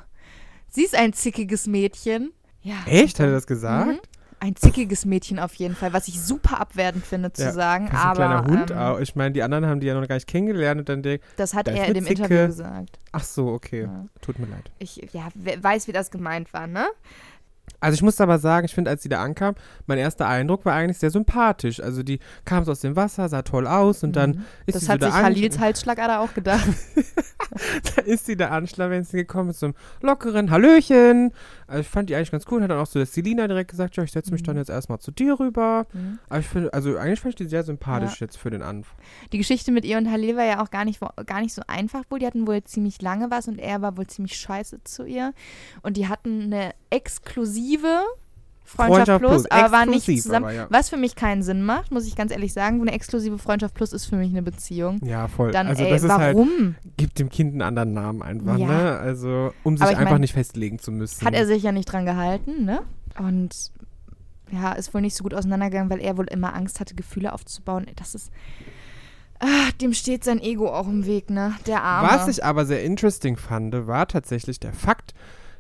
[0.72, 2.32] sie ist ein zickiges Mädchen.
[2.64, 2.76] Ja.
[2.88, 3.20] Echt?
[3.20, 3.88] Hat er das gesagt?
[3.88, 4.00] Mhm.
[4.40, 7.86] Ein zickiges Mädchen auf jeden Fall, was ich super abwertend finde zu Ja, sagen.
[7.92, 9.04] Das ist ein aber kleiner Hund ähm.
[9.04, 11.54] Ich meine, die anderen haben die ja noch gar nicht kennengelernt und dann denk, das
[11.54, 12.24] hat Da er in dem Zicke.
[12.24, 12.98] Interview gesagt.
[13.12, 14.06] ach so, okay, Ja.
[14.22, 14.72] tut mir leid.
[14.80, 16.88] Ich ja, we- weiß, wie das gemeint war, ne?
[17.82, 19.56] Also ich muss aber sagen, ich finde, als sie da ankam,
[19.88, 21.82] mein erster Eindruck war eigentlich sehr sympathisch.
[21.82, 24.46] Also die kam so aus dem Wasser, sah toll aus und dann Mhm.
[24.68, 26.68] ist Das sie hat so sich da an- Halils Halsschlagader auch gedacht.
[27.96, 31.32] da ist sie da anschlawenzen gekommen mit so einem lockeren Hallöchen.
[31.72, 32.62] Also ich fand die eigentlich ganz cool.
[32.62, 34.46] Hat dann auch so der Selina direkt gesagt, ja, ich setze mich Mhm.
[34.46, 35.88] dann jetzt erstmal zu dir rüber.
[35.94, 36.20] Mhm.
[36.30, 38.98] Aber ich finde, also eigentlich fand ich die sehr sympathisch jetzt für den Anfang.
[39.32, 42.04] Die Geschichte mit ihr und Halil war ja auch gar nicht, gar nicht so einfach
[42.10, 42.20] wohl.
[42.20, 45.34] Die hatten wohl ziemlich lange was und er war wohl ziemlich scheiße zu ihr.
[45.82, 48.02] Und die hatten eine exklusive
[48.64, 50.46] Freundschaft, Freundschaft Plus, Plus, aber war nicht zusammen.
[50.46, 50.68] aber ja.
[50.70, 52.80] Was für mich keinen Sinn macht, muss ich ganz ehrlich sagen.
[52.82, 55.00] Eine exklusive Freundschaft Plus ist für mich eine Beziehung.
[55.04, 55.52] Ja, voll.
[55.52, 56.76] Dann, also ey, das ist halt, warum?
[56.96, 58.68] gibt dem Kind einen anderen Namen einfach, Ja.
[58.68, 58.98] ne?
[59.00, 61.26] Also um sich einfach mein, nicht festlegen zu müssen.
[61.26, 62.82] Hat er sich ja nicht dran gehalten, ne?
[63.20, 63.72] Und
[64.52, 67.88] ja, ist wohl nicht so gut auseinandergegangen, weil er wohl immer Angst hatte, Gefühle aufzubauen.
[67.96, 68.32] Das ist.
[69.40, 71.56] Ah, dem steht sein Ego auch im Weg, ne?
[71.66, 72.10] Der Arme.
[72.10, 75.14] Was ich aber sehr interesting fand, war tatsächlich der Fakt,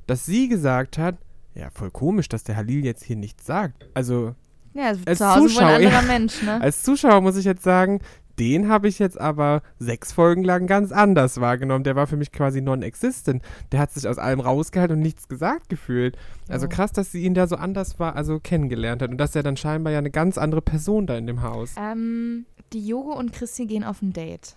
[0.07, 1.15] dass sie gesagt hat,
[1.55, 3.87] ja, voll komisch, dass der Halil jetzt hier nichts sagt.
[3.93, 4.35] Also
[4.73, 6.07] ja, als zu Hause wohl Zuschauer, ein anderer ja.
[6.07, 6.61] Mensch, ne?
[6.61, 7.99] als Zuschauer muss ich jetzt sagen,
[8.39, 11.83] den habe ich jetzt aber sechs Folgen lang ganz anders wahrgenommen.
[11.83, 13.43] Der war für mich quasi non-existent.
[13.71, 16.17] Der hat sich aus allem rausgehalten und nichts gesagt gefühlt.
[16.47, 19.11] Also krass, dass sie ihn da so anders war, also kennengelernt hat.
[19.11, 21.75] Und dass er dann scheinbar ja eine ganz andere Person da in dem Haus.
[21.77, 24.55] Ähm, die Jogo und Christi gehen auf ein Date.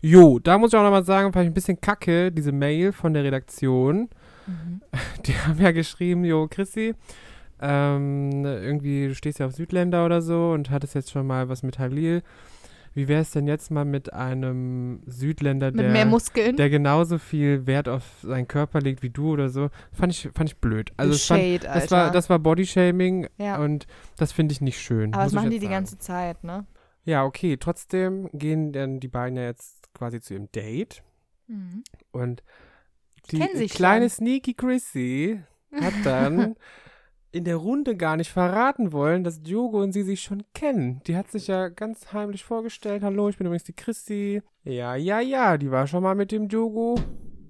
[0.00, 3.14] Jo, da muss ich auch nochmal sagen, fand ich ein bisschen kacke, diese Mail von
[3.14, 4.08] der Redaktion.
[4.46, 4.80] Mhm.
[5.26, 6.94] Die haben ja geschrieben, jo, Chrissy,
[7.60, 11.62] ähm, irgendwie, du stehst ja auf Südländer oder so und hattest jetzt schon mal was
[11.62, 12.22] mit Halil.
[12.96, 16.56] Wie wäre es denn jetzt mal mit einem Südländer, Mit der, mehr Muskeln.
[16.56, 19.68] der genauso viel Wert auf seinen Körper legt wie du oder so?
[19.92, 20.92] Fand ich, fand ich blöd.
[20.96, 22.12] Also es fand, Shade, das war, Alter.
[22.14, 23.58] das war Bodyshaming ja.
[23.58, 25.12] und das finde ich nicht schön.
[25.12, 25.74] Aber das machen die die sagen.
[25.74, 26.64] ganze Zeit, ne?
[27.04, 27.58] Ja, okay.
[27.58, 31.02] Trotzdem gehen dann die beiden ja jetzt quasi zu ihrem Date.
[31.48, 31.84] Mhm.
[32.12, 32.42] Und
[33.30, 34.26] die kennen sich kleine schon.
[34.26, 35.40] Sneaky Chrissy
[35.72, 36.54] hat dann
[37.32, 41.02] in der Runde gar nicht verraten wollen, dass Diogo und sie sich schon kennen.
[41.06, 43.02] Die hat sich ja ganz heimlich vorgestellt.
[43.02, 44.42] Hallo, ich bin übrigens die Chrissy.
[44.64, 46.98] Ja, ja, ja, die war schon mal mit dem Diogo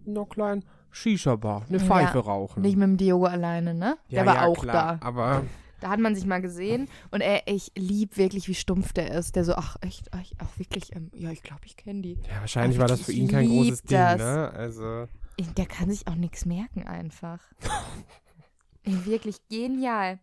[0.04, 2.62] noch klein Shisha-Bar, eine Ja, Pfeife rauchen.
[2.62, 3.96] Nicht mit dem Diogo alleine, ne?
[4.08, 5.06] ja, Der war ja, auch klar, da.
[5.06, 5.42] Aber
[5.80, 9.36] Da hat man sich mal gesehen und er, ich lieb wirklich, wie stumpf der ist.
[9.36, 12.14] Der so, ach echt, ach, wirklich, ähm, ja, ich glaube, ich kenne die.
[12.14, 14.18] ja, wahrscheinlich Ach, war das für ihn kein großes Ding, das.
[14.18, 14.50] ne?
[14.54, 15.06] Also,
[15.38, 17.40] Der kann sich auch nichts merken einfach.
[18.84, 20.18] Wirklich genial.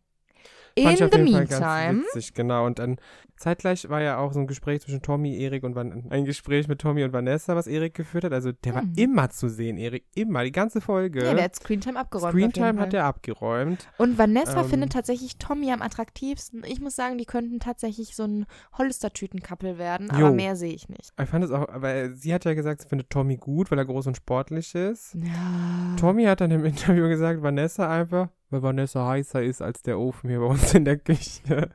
[0.75, 2.01] In the meantime.
[2.03, 2.65] witzig, genau.
[2.65, 2.97] Und dann
[3.37, 6.79] zeitgleich war ja auch so ein Gespräch zwischen Tommy, Erik und Van ein Gespräch mit
[6.79, 8.33] Tommy und Vanessa, was Erik geführt hat.
[8.33, 8.93] Also der war Hm.
[8.95, 11.23] immer zu sehen, Erik, immer, die ganze Folge.
[11.25, 12.31] Ja, der hat Screentime abgeräumt.
[12.33, 13.87] Screentime hat er abgeräumt.
[13.97, 16.63] Und Vanessa Ähm, findet tatsächlich Tommy am attraktivsten.
[16.65, 18.45] Ich muss sagen, die könnten tatsächlich so ein
[18.77, 20.33] Hollister-Tüten-Couple werden, aber Jo.
[20.33, 21.11] mehr sehe ich nicht.
[21.21, 23.85] Ich fand es auch, weil sie hat ja gesagt, sie findet Tommy gut, weil er
[23.85, 25.15] groß und sportlich ist.
[25.15, 25.95] Ja.
[25.99, 26.63] Tommy hat dann im
[26.97, 30.85] Interview gesagt, Vanessa einfach, weil Vanessa heißer ist als der Ofen hier bei uns in
[30.85, 31.69] der Küche.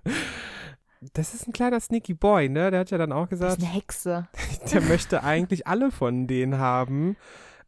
[1.12, 2.70] Das ist ein kleiner sneaky Boy, ne?
[2.70, 4.28] Der hat ja dann auch Das gesagt, ist eine Hexe.
[4.72, 7.16] der möchte eigentlich alle von denen haben.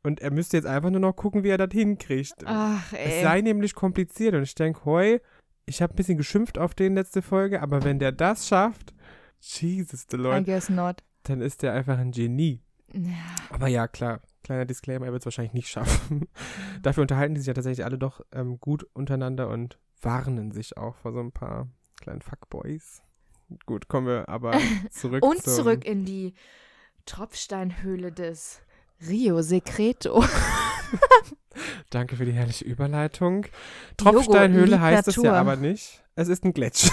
[0.03, 2.43] Und er müsste jetzt einfach nur noch gucken, wie er das hinkriegt.
[2.47, 3.23] Ach, Es ey.
[3.23, 4.35] sei nämlich kompliziert.
[4.35, 5.19] Und ich denke, heu,
[5.67, 8.95] ich habe ein bisschen geschimpft auf den letzte Folge, aber wenn der das schafft,
[9.41, 10.97] Jesus, the I Lord, guess not.
[11.25, 12.63] dann ist der einfach ein Genie.
[12.93, 13.11] Ja.
[13.51, 16.29] Aber ja, klar, kleiner Disclaimer, er wird es wahrscheinlich nicht schaffen.
[16.83, 20.97] Dafür unterhalten die sich ja tatsächlich alle doch ähm, gut untereinander und warnen sich auch
[20.97, 21.69] vor so ein paar
[22.01, 23.03] kleinen Fuckboys.
[23.67, 24.59] Gut, kommen wir aber
[24.91, 26.35] zurück Und zurück in die
[27.07, 28.63] Tropfsteinhöhle des
[29.09, 30.25] Rio Secreto.
[31.91, 33.47] Danke für die herrliche Überleitung.
[33.97, 36.05] Tropfsteinhöhle heißt es ja aber nicht.
[36.15, 36.93] Es ist ein Gletscher.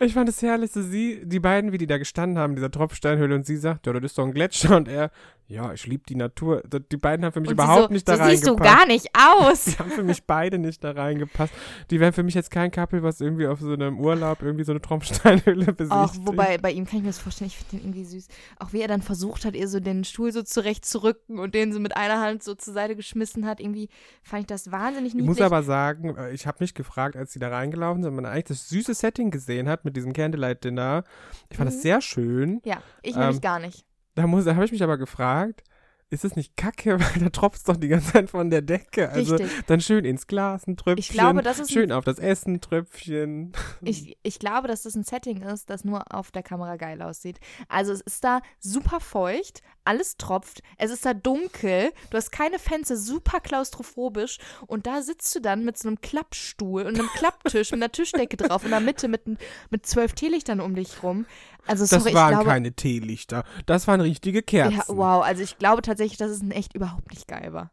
[0.00, 3.34] Ich fand es herrlich, so sie, die beiden, wie die da gestanden haben, dieser Tropfsteinhöhle
[3.34, 5.10] und sie sagt, ja, das ist doch ein Gletscher und er,
[5.46, 6.62] ja, ich liebe die Natur.
[6.90, 8.72] Die beiden haben für mich Und überhaupt so, nicht da so siehst reingepasst.
[8.72, 9.64] du gar nicht aus.
[9.66, 11.52] Die haben für mich beide nicht da reingepasst.
[11.90, 14.72] Die wären für mich jetzt kein Couple, was irgendwie auf so einem Urlaub irgendwie so
[14.72, 15.90] eine Tropfsteinhöhle besichtigt.
[15.92, 18.28] Auch, wobei bei ihm kann ich mir das vorstellen, ich finde den irgendwie süß.
[18.58, 21.78] Auch wie er dann versucht hat, ihr so den Stuhl so zurechtzurücken und den so
[21.78, 23.60] mit einer Hand so zur Seite geschmissen hat.
[23.60, 23.90] Irgendwie
[24.22, 25.28] fand ich das wahnsinnig Ich niedlich.
[25.28, 28.44] muss aber sagen, äh, ich habe mich gefragt, als sie da reingelaufen sind, man eigentlich
[28.44, 31.04] das süße Setting gesehen hat mit diesem Candlelight-Dinner.
[31.50, 31.80] Ich fand das Mhm.
[31.80, 32.60] sehr schön.
[32.64, 33.84] ja, ich nämlich Ähm, gar nicht.
[34.14, 35.62] Da, muss- da habe ich mich aber gefragt,
[36.10, 39.10] ist es nicht kacke, weil da tropft doch die ganze Zeit von der Decke.
[39.10, 39.64] Also Richtig.
[39.66, 42.60] dann schön ins Glas ein Tröpfchen, Ich glaube, das ist schön auf das Essen ein
[42.60, 43.52] Tröpfchen.
[43.82, 47.40] Ich, ich glaube, dass das ein Setting ist, das nur auf der Kamera geil aussieht.
[47.68, 52.58] Also es ist da super feucht, alles tropft, es ist da dunkel, du hast keine
[52.58, 57.70] Fenster, super klaustrophobisch und da sitzt du dann mit so einem Klappstuhl und einem Klapptisch
[57.70, 59.22] mit einer Tischdecke drauf in der Mitte mit,
[59.70, 61.26] mit zwölf Teelichtern um dich rum.
[61.66, 64.76] Also Das sorry, waren ich glaube, keine Teelichter, das waren richtige Kerzen.
[64.76, 67.70] ja, wow, also ich glaube tatsächlich, dass es in echt überhaupt nicht geil war.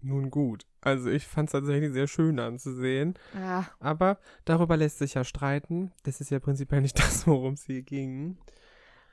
[0.00, 3.14] Nun gut, also ich fand es tatsächlich sehr schön anzusehen.
[3.34, 5.90] Ja, Aber darüber lässt sich ja streiten.
[6.04, 8.38] Das ist ja prinzipiell nicht das, worum es hier ging.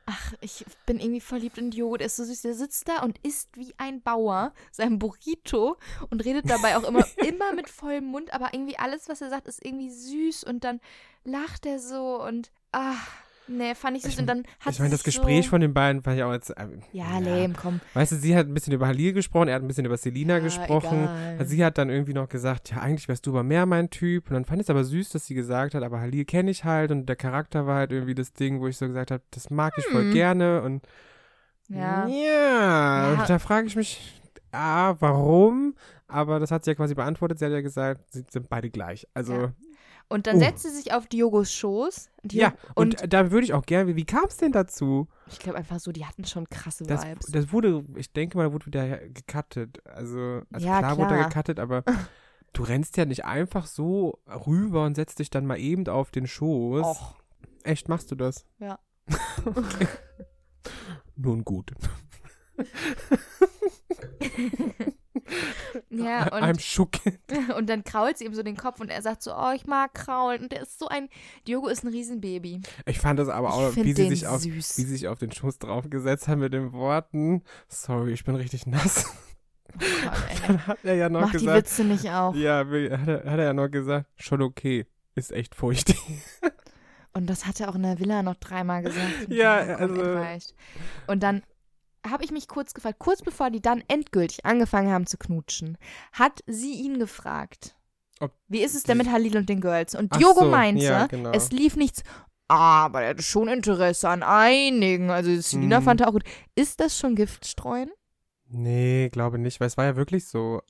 [0.07, 1.97] Ach, ich bin irgendwie verliebt in Diogo.
[1.97, 2.43] Der ist so süß.
[2.43, 5.77] Der sitzt da und isst wie ein Bauer sein Burrito
[6.11, 8.31] und redet dabei auch immer, immer mit vollem Mund.
[8.31, 10.43] Aber irgendwie alles, was er sagt, ist irgendwie süß.
[10.43, 10.79] Und dann
[11.23, 14.13] lacht er so und ach, nee, fand ich süß.
[14.13, 16.31] Ich- und dann hat ich meine, das Gespräch so, von den beiden fand ich auch
[16.34, 16.49] jetzt.
[16.51, 17.79] äh, Ja, lame, komm.
[17.93, 20.36] Weißt du, sie hat ein bisschen über Halil gesprochen, er hat ein bisschen über Selina
[20.36, 21.03] Ja, gesprochen.
[21.03, 21.36] egal.
[21.39, 24.27] Also sie hat dann irgendwie noch gesagt, ja, eigentlich wärst du aber mehr mein Typ.
[24.29, 26.63] Und dann fand ich es aber süß, dass sie gesagt hat, aber Halil kenne ich
[26.63, 29.49] halt und der Charakter war halt irgendwie das Ding, wo ich so gesagt habe, das
[29.49, 30.12] mag ich voll Hm.
[30.13, 30.62] gerne.
[30.62, 30.84] Und
[31.67, 32.08] Ja.
[32.08, 33.25] ja, Ja.
[33.27, 35.75] da frage ich mich, ah, warum?
[36.08, 37.39] Aber das hat sie ja quasi beantwortet.
[37.39, 39.08] Sie hat ja gesagt, sie sind beide gleich.
[39.15, 39.53] Also, Ja.
[40.07, 40.39] Und dann Oh.
[40.39, 42.09] setzt sie sich auf Diogos Schoß.
[42.23, 45.07] Dio- ja, und, und da würde ich auch gerne, wie kam es denn dazu?
[45.27, 47.27] ich glaube einfach so, die hatten schon krasse Das, Vibes.
[47.31, 49.79] das wurde, ich denke mal, da wurde wieder gecuttet.
[49.85, 51.29] Also, also Ja, klar, wurde da klar.
[51.29, 51.83] gecuttet, aber
[52.53, 56.27] du rennst ja nicht einfach so rüber und setzt dich dann mal eben auf den
[56.27, 56.85] Schoß.
[56.85, 57.15] Och.
[57.63, 58.45] Echt, machst du das?
[58.59, 58.77] Ja.
[59.45, 59.87] okay.
[61.15, 61.71] Nun gut.
[65.89, 66.91] Ja, und I'm shook.
[67.58, 69.93] Und dann krault sie ihm so den Kopf und er sagt so, oh, ich mag
[69.93, 70.43] kraulen.
[70.43, 71.10] Und der ist so ein,
[71.47, 72.62] Diogo ist ein Riesenbaby.
[72.86, 75.60] Ich fand das aber auch, wie sie, sich auf, wie sie sich auf den Schoß
[75.60, 77.43] draufgesetzt haben mit den Worten.
[77.67, 79.06] Sorry, ich bin richtig nass.
[79.78, 80.47] Oh Gott.
[80.47, 81.58] Dann hat er ja noch Mach die gesagt.
[81.58, 82.34] Witze nicht auch.
[82.34, 84.86] Ja, hat er, hat er ja noch gesagt, schon okay.
[85.15, 85.93] Ist echt feucht.
[87.13, 89.28] Und das hat er auch in der Villa noch dreimal gesagt.
[89.28, 90.54] Ja, also- entweicht.
[91.08, 91.43] Und dann
[92.09, 95.77] habe ich mich kurz gefragt, kurz bevor die dann endgültig angefangen haben zu knutschen,
[96.13, 97.75] hat sie ihn gefragt,
[98.19, 99.95] Ob wie ist es denn mit Halil und den Girls?
[99.95, 101.31] Und Ach Diogo so, meinte, ja, genau.
[101.31, 102.03] es lief nichts.
[102.47, 105.09] Aber er hatte schon Interesse an einigen.
[105.09, 105.83] Also Selina Mhm.
[105.83, 106.23] fand er auch gut.
[106.53, 107.89] Ist das schon Giftstreuen?
[108.47, 110.61] Nee, glaube nicht, weil es war ja wirklich so.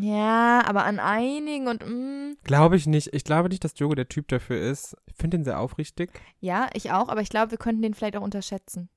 [0.00, 3.14] Ja, aber an einigen und mm, Glaube ich nicht.
[3.14, 4.94] Ich glaube nicht, dass Diogo der Typ dafür ist.
[5.06, 6.10] Ich finde ihn sehr aufrichtig.
[6.40, 8.90] ja, ich auch, aber ich glaube, wir könnten den vielleicht auch unterschätzen.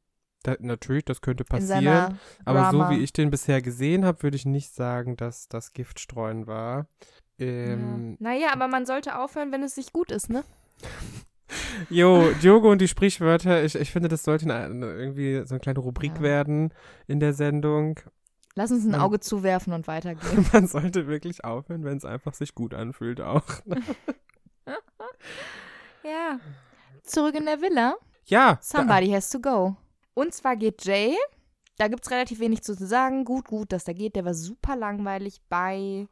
[0.43, 2.19] Da, natürlich, das könnte passieren.
[2.45, 2.89] Aber Drama.
[2.89, 6.87] so wie ich den bisher gesehen habe, würde ich nicht sagen, dass das Giftstreuen war.
[7.37, 8.29] Ähm, ja.
[8.31, 10.43] Naja, aber man sollte aufhören, wenn es sich gut ist, ne?
[11.89, 15.79] Jo, Diogo und die Sprichwörter, ich, ich finde, das sollte eine, irgendwie so eine kleine
[15.79, 16.21] Rubrik Ja.
[16.21, 16.73] werden
[17.07, 17.99] in der Sendung.
[18.55, 20.45] Lass uns ein Man- Auge zuwerfen und weitergehen.
[20.53, 23.43] Man sollte wirklich aufhören, wenn es einfach sich gut anfühlt auch.
[27.03, 27.95] zurück in der Villa.
[28.25, 28.57] Ja.
[28.61, 29.75] Somebody has to go.
[30.21, 31.15] Und zwar geht Jay,
[31.79, 33.25] da gibt es relativ wenig zu sagen.
[33.25, 34.15] Gut, gut, dass der geht.
[34.15, 36.07] Der war super langweilig bei.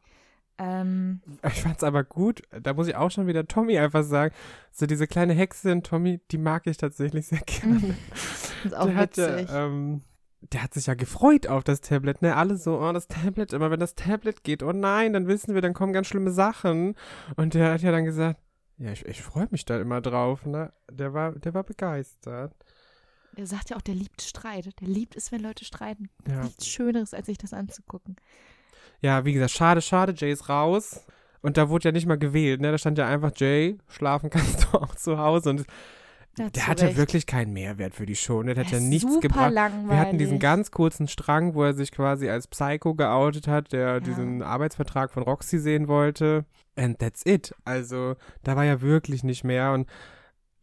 [0.58, 2.42] Ähm, Ich fand's aber gut.
[2.50, 4.34] Da muss ich auch schon wieder Tommy einfach sagen.
[4.72, 7.94] So diese kleine Hexe in Tommy, die mag ich tatsächlich sehr gerne.
[8.64, 9.48] ist auch der witzig.
[9.52, 10.02] ähm,
[10.40, 12.34] der hat sich ja gefreut auf das Tablet, ne?
[12.34, 15.60] Alle so, oh, das Tablet, immer wenn das Tablet geht, oh nein, dann wissen wir,
[15.62, 16.96] dann kommen ganz schlimme Sachen.
[17.36, 18.40] Und der hat ja dann gesagt,
[18.78, 20.72] ja, ich, ich freue mich da immer drauf, ne?
[20.90, 22.56] Der war, der war begeistert.
[23.36, 24.68] Der sagt ja auch, der liebt Streit.
[24.80, 26.08] Der liebt es, wenn Leute streiten.
[26.28, 26.42] Ja.
[26.42, 28.16] Nichts Schöneres, als sich das anzugucken.
[29.00, 31.04] ja, wie gesagt, schade, schade, Jay ist raus.
[31.42, 32.70] Und da wurde ja nicht mal gewählt, ne?
[32.70, 35.50] Da stand ja einfach, Jay, schlafen kannst du auch zu Hause.
[35.50, 35.64] Und
[36.38, 36.96] Ja, der hatte Recht.
[36.98, 38.52] wirklich keinen Mehrwert für die Show, ne?
[38.54, 39.52] Der hat ja nichts super gebracht.
[39.52, 39.88] langweilig.
[39.90, 44.00] Wir hatten diesen ganz kurzen Strang, wo er sich quasi als Psycho geoutet hat, der
[44.00, 46.44] diesen Arbeitsvertrag von Roxy sehen wollte.
[46.76, 47.54] And that's it.
[47.64, 49.72] Also, da war ja wirklich nicht mehr.
[49.72, 49.88] Und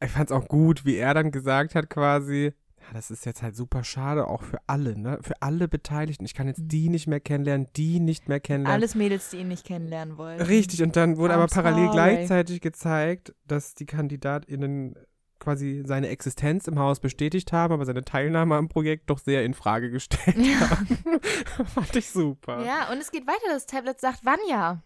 [0.04, 3.56] ich fand's auch gut, wie er dann gesagt hat, quasi, ja, das ist jetzt halt
[3.56, 5.20] super schade, auch für alle, ne?
[5.22, 6.26] Für alle Beteiligten.
[6.26, 6.68] Ich kann jetzt Mhm.
[6.70, 8.82] die nicht mehr kennenlernen, die nicht mehr kennenlernen.
[8.82, 10.40] Alles Mädels, die ihn nicht kennenlernen wollen.
[10.42, 11.92] Richtig, und dann wurde I'm aber parallel sorry.
[11.94, 14.96] gleichzeitig gezeigt, dass die KandidatInnen
[15.40, 19.54] quasi seine Existenz im Haus bestätigt haben, aber seine Teilnahme am Projekt doch sehr in
[19.54, 20.70] Frage gestellt Ja.
[20.70, 20.88] haben.
[21.68, 22.64] Fand ich super.
[22.66, 23.38] ja, und es geht weiter.
[23.50, 24.82] Das Tablet sagt, Vanja.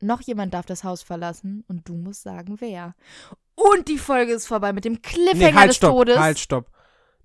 [0.00, 2.94] Noch jemand darf das Haus verlassen und du musst sagen, wer.
[3.54, 6.18] Und die Folge ist vorbei mit dem Cliffhanger Nee, halt, des stopp, Todes.
[6.18, 6.70] halt, stopp.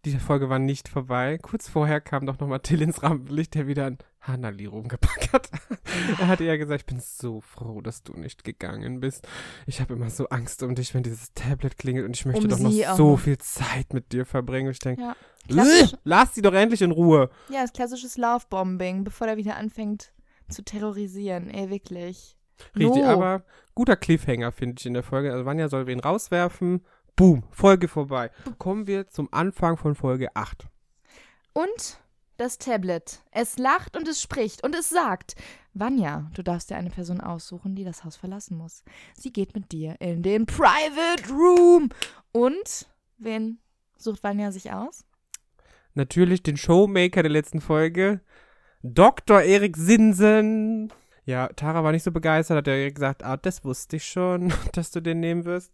[0.06, 1.38] Die Folge war nicht vorbei.
[1.40, 5.50] Kurz vorher kam doch nochmal Till ins Rampenlicht, der wieder an Hannali rumgepackt hat.
[6.20, 9.28] er hatte ja gesagt, ich bin so froh, dass du nicht gegangen bist.
[9.68, 12.50] Ich habe immer so Angst um dich, wenn dieses Tablet klingelt und ich möchte Um
[12.50, 14.68] doch noch so viel Zeit mit dir verbringen.
[14.68, 15.16] Und ich denke, Ja.
[15.48, 17.30] Klassisch, lass sie doch endlich in Ruhe.
[17.50, 20.14] ja, das klassisches Lovebombing, bevor der wieder anfängt
[20.50, 21.50] zu terrorisieren.
[21.50, 22.38] Ey, wirklich.
[22.76, 23.10] Richtig, No.
[23.10, 23.44] aber
[23.76, 25.32] guter Cliffhanger finde ich in der Folge.
[25.32, 26.86] Also Vanja soll wen rauswerfen.
[27.16, 28.32] Boom, Folge vorbei.
[28.58, 30.66] Kommen wir zum Anfang von Folge 8.
[31.54, 32.00] Und
[32.38, 33.22] das Tablet.
[33.32, 35.36] Es lacht und es spricht und es sagt,
[35.74, 38.84] Vanja, du darfst dir eine Person aussuchen, die das Haus verlassen muss.
[39.16, 41.90] Sie geht mit dir in den Private Room.
[42.32, 43.60] Und wen
[43.98, 45.06] sucht Vanja sich aus?
[45.94, 48.22] Natürlich den Showmaker der letzten Folge,
[48.82, 49.42] Dr.
[49.42, 50.92] Erik Sinsen.
[51.26, 54.92] Ja, Tara war nicht so begeistert, hat ja gesagt, ah, das wusste ich schon, dass
[54.92, 55.72] du den nehmen wirst.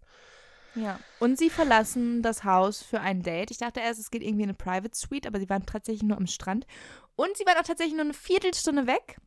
[0.75, 0.99] Ja.
[1.19, 3.51] Und sie verlassen das Haus für ein Date.
[3.51, 6.17] Ich dachte erst, es geht irgendwie in eine Private Suite, aber sie waren tatsächlich nur
[6.17, 6.67] am Strand.
[7.15, 9.17] Und sie waren auch tatsächlich nur eine Viertelstunde weg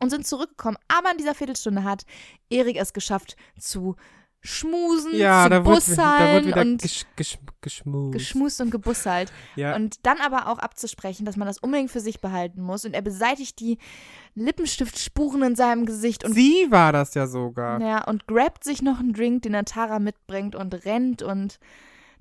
[0.00, 0.78] und sind zurückgekommen.
[0.88, 2.04] Aber in dieser Viertelstunde hat
[2.50, 3.96] Erik es geschafft zu
[4.40, 8.12] schmusen, Ja, zu da wird, da wird wieder und gesch, gesch, geschmust.
[8.12, 9.32] geschmust und gebussalt.
[9.56, 12.84] ja, Und dann aber auch abzusprechen, dass man das unbedingt für sich behalten muss.
[12.84, 13.78] Und er beseitigt die
[14.34, 17.80] Lippenstiftspuren in seinem Gesicht und sie war das ja sogar.
[17.80, 21.58] ja, und grabt sich noch einen Drink, den er Tara mitbringt und rennt und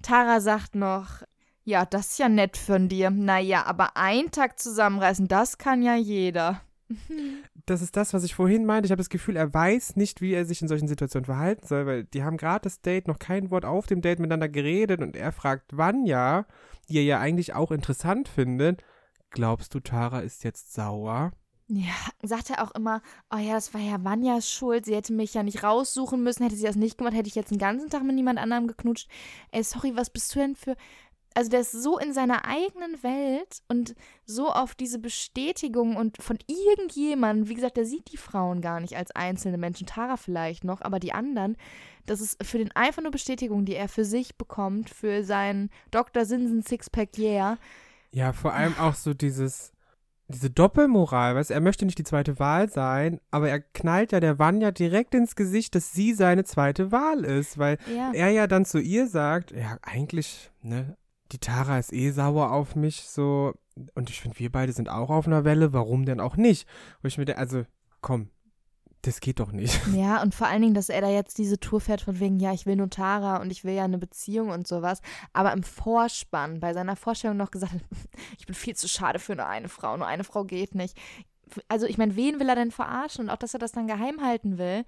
[0.02, 1.22] Tara sagt noch,
[1.64, 3.10] ja, das ist ja nett von dir.
[3.10, 6.62] Naja, aber einen Tag zusammenreißen, das kann ja jeder.
[7.66, 8.88] Das ist das, was ich vorhin meinte.
[8.88, 11.86] Ich habe das Gefühl, er weiß nicht, wie er sich in solchen Situationen verhalten soll,
[11.86, 15.16] weil die haben gerade das Date noch kein Wort auf dem Date miteinander geredet und
[15.16, 16.46] er fragt Vanja,
[16.90, 18.84] die er ja eigentlich auch interessant findet,
[19.30, 21.32] glaubst du, Tara ist jetzt sauer?
[21.70, 25.34] Ja, sagt er auch immer, oh ja, das war ja Vanjas Schuld, sie hätte mich
[25.34, 28.04] ja nicht raussuchen müssen, hätte sie das nicht gemacht, hätte ich jetzt den ganzen Tag
[28.04, 29.10] mit niemand anderem geknutscht.
[29.52, 30.78] Ey, sorry, was bist du denn für...
[31.38, 33.94] Also der ist so in seiner eigenen Welt und
[34.26, 38.98] so auf diese Bestätigung und von irgendjemandem, wie gesagt, der sieht die Frauen gar nicht
[38.98, 41.56] als einzelne Menschen, Tara vielleicht noch, aber die anderen,
[42.08, 46.26] das ist für den einfach nur Bestätigung, die er für sich bekommt, für sein Dr.
[46.26, 47.60] Sinsen Sixpack Yeah.
[48.10, 49.74] Ja, vor allem auch so dieses,
[50.28, 54.20] diese Doppelmoral, weißt du, er möchte nicht die zweite Wahl sein, aber er knallt ja
[54.20, 58.12] der Vanja direkt ins Gesicht, dass sie seine zweite Wahl ist, weil Ja.
[58.12, 60.98] er ja dann zu ihr sagt, ja, eigentlich, ne,
[61.32, 63.54] die Tara ist eh sauer auf mich, so,
[63.96, 66.68] und ich finde, wir beide sind auch auf einer Welle, warum denn auch nicht?
[67.02, 67.66] Wo ich mir denke, also,
[68.02, 68.30] komm,
[69.02, 69.80] das geht doch nicht.
[69.94, 72.54] Ja, und vor allen Dingen, dass er da jetzt diese Tour fährt von wegen, ja,
[72.54, 75.02] ich will nur Tara und ich will ja eine Beziehung und sowas.
[75.34, 77.74] Aber im Vorspann, bei seiner Vorstellung noch gesagt
[78.40, 80.98] ich bin viel zu schade für nur eine Frau, nur eine Frau geht nicht.
[81.68, 83.26] Also ich meine, wen will er denn verarschen?
[83.26, 84.84] Und auch, dass er das dann geheim halten will.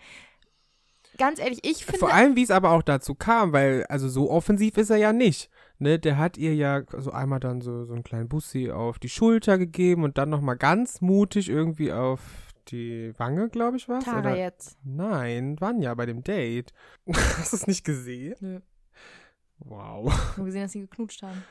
[1.18, 2.00] Ganz ehrlich, ich finde...
[2.00, 5.14] Vor allem, wie es aber auch dazu kam, weil, also so offensiv ist er ja
[5.14, 5.50] nicht.
[5.82, 9.08] Ne, der hat ihr ja so einmal dann so, so einen kleinen Bussi auf die
[9.08, 12.20] Schulter gegeben und dann nochmal ganz mutig irgendwie auf
[12.68, 14.04] die Wange, glaube ich, was?
[14.04, 14.38] Tara Oder?
[14.38, 14.78] jetzt.
[14.84, 16.74] Nein, Vanja bei dem Date.
[17.14, 18.36] Hast du es nicht gesehen?
[18.42, 18.60] Nö.
[19.60, 20.36] Wow.
[20.38, 21.44] Nur gesehen, dass sie geknutscht haben.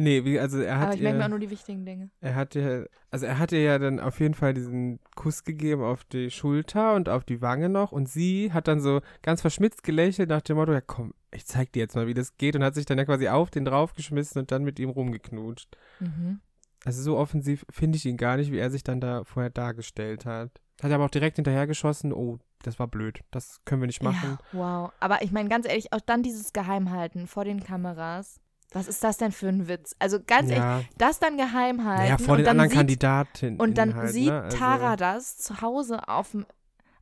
[0.00, 2.08] Nee, wie, also er hat Aber ich merke mir auch nur die wichtigen Dinge.
[2.20, 5.82] er hat ihr, also er hat ihr ja dann auf jeden Fall diesen Kuss gegeben
[5.82, 9.82] auf die Schulter und auf die Wange noch und sie hat dann so ganz verschmitzt
[9.82, 12.62] gelächelt nach dem Motto, ja komm, ich zeig dir jetzt mal, wie das geht und
[12.62, 15.76] hat sich dann ja quasi auf den draufgeschmissen und dann mit ihm rumgeknutscht.
[15.98, 16.40] Mhm.
[16.84, 20.26] Also so offensiv finde ich ihn gar nicht, wie er sich dann da vorher dargestellt
[20.26, 20.60] hat.
[20.80, 24.38] Hat aber auch direkt hinterher geschossen, oh, das war blöd, das können wir nicht machen.
[24.52, 24.92] Ja, wow.
[25.00, 28.40] Aber ich meine, ganz ehrlich, auch dann dieses Geheimhalten vor den Kameras.
[28.72, 29.96] Was ist das denn für ein Witz?
[29.98, 32.02] Also ganz ehrlich, Ja, das dann geheim halten.
[32.02, 33.60] naja, vor und den dann anderen sieht, Kandidatinnen.
[33.60, 34.42] Und dann halt, sieht ne?
[34.42, 36.44] also, Tara das zu Hause auf dem,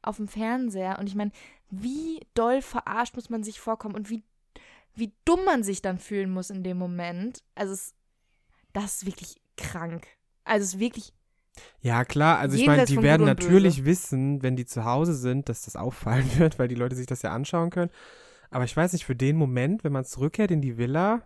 [0.03, 0.99] auf dem Fernseher.
[1.01, 1.33] Und ich meine,
[1.71, 4.23] wie doll verarscht muss man sich vorkommen und wie,
[4.95, 7.43] wie dumm man sich dann fühlen muss in dem Moment.
[7.57, 7.95] Also es,
[8.73, 10.07] das ist wirklich krank.
[10.45, 11.13] Also es ist wirklich,
[11.81, 15.63] Ja, klar, also ich meine, die werden natürlich wissen, wenn die zu Hause sind, dass
[15.63, 17.91] das auffallen wird, weil die Leute sich das ja anschauen können.
[18.51, 21.23] Aber ich weiß nicht, für den Moment, wenn man zurückkehrt in die Villa,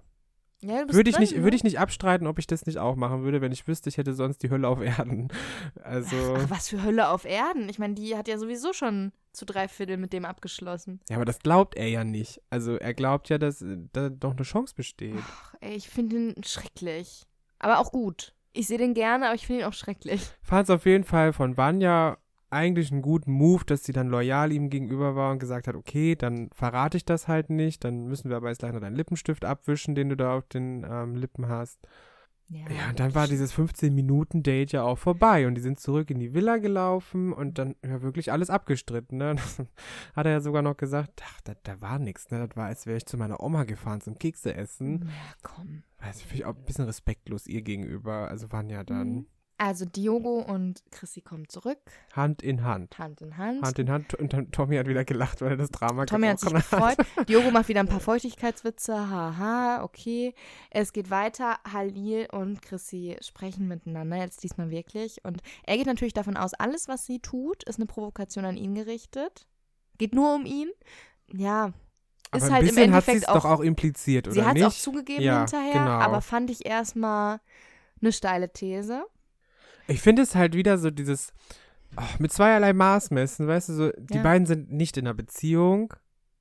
[0.63, 1.43] ja, würde ich drin, nicht, ne?
[1.43, 3.97] würde ich nicht abstreiten, ob ich das nicht auch machen würde, wenn ich wüsste, ich
[3.97, 5.29] hätte sonst die Hölle auf Erden.
[5.83, 7.69] Also, Ach, was für Hölle auf Erden.
[7.69, 11.01] Ich meine, die hat ja sowieso schon zu drei Viertel mit dem abgeschlossen.
[11.09, 12.41] ja, aber das glaubt er ja nicht.
[12.51, 15.17] Also er glaubt ja, dass da doch eine Chance besteht.
[15.19, 17.27] Ach, ey, ich finde ihn schrecklich.
[17.59, 18.35] Aber auch gut.
[18.53, 20.23] Ich sehe den gerne, aber ich finde ihn auch schrecklich.
[20.43, 22.19] Fand es auf jeden Fall von Vanya
[22.51, 26.17] eigentlich einen guten Move, dass sie dann loyal ihm gegenüber war und gesagt hat, okay,
[26.17, 29.45] dann verrate ich das halt nicht, dann müssen wir aber jetzt gleich noch deinen Lippenstift
[29.45, 31.81] abwischen, den du da auf den ähm, Lippen hast.
[32.53, 36.35] Ja, und dann war dieses 15-Minuten-Date ja auch vorbei und die sind zurück in die
[36.35, 39.19] Villa gelaufen und dann ja wirklich alles abgestritten.
[39.19, 39.37] Ne?
[40.17, 42.29] Hat er ja sogar noch gesagt, ach, da, da war nichts.
[42.33, 42.45] Ne?
[42.45, 45.05] Das war, als wäre ich zu meiner Oma gefahren zum Kekse essen.
[45.05, 45.85] Ja, komm.
[45.99, 48.27] Also finde ich auch ein bisschen respektlos ihr gegenüber.
[48.29, 49.27] Also waren ja dann Mhm.
[49.61, 51.79] Also Diogo und Chrissy kommen zurück,
[52.15, 52.99] Hand in Hand.
[52.99, 53.63] Hand in Hand.
[53.63, 56.41] Hand in Hand und dann Tommy hat wieder gelacht, weil er das Drama Tommy hat
[56.41, 56.71] sich hat.
[56.71, 56.97] gefreut.
[57.29, 58.95] Diogo macht wieder ein paar Feuchtigkeitswitze.
[58.95, 60.35] Haha, okay.
[60.71, 61.59] Es geht weiter.
[61.71, 65.23] Halil und Chrissy sprechen miteinander, jetzt diesmal wirklich.
[65.27, 68.75] Und er geht natürlich davon aus, alles, was sie tut, ist eine Provokation an ihn
[68.75, 69.47] gerichtet.
[69.99, 70.71] Geht nur um ihn.
[71.35, 71.75] Ja,
[72.31, 74.35] Aber ist ein halt im bisschen hat sie Endeffekt es auch doch auch impliziert, oder
[74.35, 75.91] Sie hat es auch zugegeben Ja, hinterher, genau.
[75.91, 77.41] aber fand ich erstmal
[78.01, 79.05] eine steile These.
[79.91, 81.33] Ich finde es halt wieder so dieses
[81.97, 84.23] ach, mit zweierlei Maß messen, weißt du, so, die Ja.
[84.23, 85.93] beiden sind nicht in einer Beziehung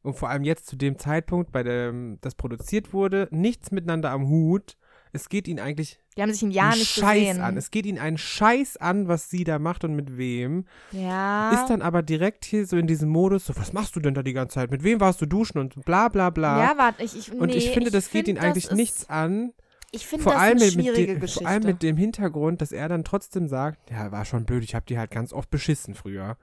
[0.03, 4.27] und vor allem jetzt zu dem Zeitpunkt, bei dem das produziert wurde, nichts miteinander am
[4.27, 4.77] Hut.
[5.11, 7.41] Es geht ihnen eigentlich Die haben sich ein Jahr einen nicht Scheiß gesehen.
[7.41, 7.57] an.
[7.57, 10.65] Es geht ihnen einen Scheiß an, was sie da macht und mit wem.
[10.91, 11.49] ja.
[11.51, 14.21] Ist dann aber direkt hier so in diesem Modus, so, was machst du denn da
[14.21, 14.69] die ganze Zeit?
[14.69, 16.59] Mit wem warst du duschen und bla bla bla.
[16.63, 19.53] ja, warte, ich, ich, und nee, ich finde, das geht find, ihnen eigentlich nichts an.
[19.91, 21.39] Ich finde Vor das allem, eine schwierige dem, Geschichte.
[21.43, 24.75] vor allem mit dem Hintergrund, dass er dann trotzdem sagt, ja, war schon blöd, ich
[24.75, 26.37] habe die halt ganz oft beschissen früher.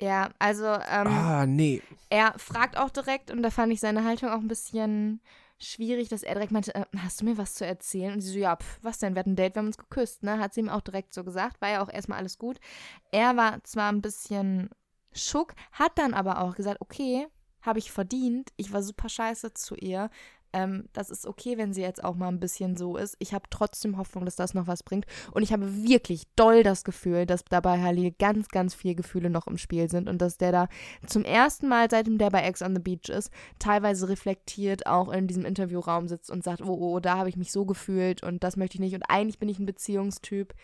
[0.00, 1.82] ja, also ähm, ah, nee.
[2.10, 5.20] er fragt auch direkt und da fand ich seine Haltung auch ein bisschen
[5.58, 8.14] schwierig, dass er direkt meinte, äh, hast du mir was zu erzählen?
[8.14, 10.22] Und sie so, ja, pf, was denn, wir hatten ein Date, wir haben uns geküsst,
[10.24, 10.38] ne?
[10.38, 12.58] Hat sie ihm auch direkt so gesagt, war ja auch erstmal alles gut.
[13.12, 14.70] Er war zwar ein bisschen
[15.12, 17.28] schock, hat dann aber auch gesagt, okay,
[17.62, 20.10] habe ich verdient, ich war super scheiße zu ihr.
[20.54, 23.16] Ähm, das ist okay, wenn sie jetzt auch mal ein bisschen so ist.
[23.18, 25.04] Ich habe trotzdem Hoffnung, dass das noch was bringt.
[25.32, 29.48] Und ich habe wirklich doll das Gefühl, dass dabei Halil ganz, ganz viele Gefühle noch
[29.48, 30.68] im Spiel sind und dass der da
[31.06, 35.26] zum ersten Mal, seitdem der bei Ex on the Beach ist, teilweise reflektiert auch in
[35.26, 38.56] diesem Interviewraum sitzt und sagt, oh, oh, da habe ich mich so gefühlt und das
[38.56, 40.54] möchte ich nicht und eigentlich bin ich ein Beziehungstyp.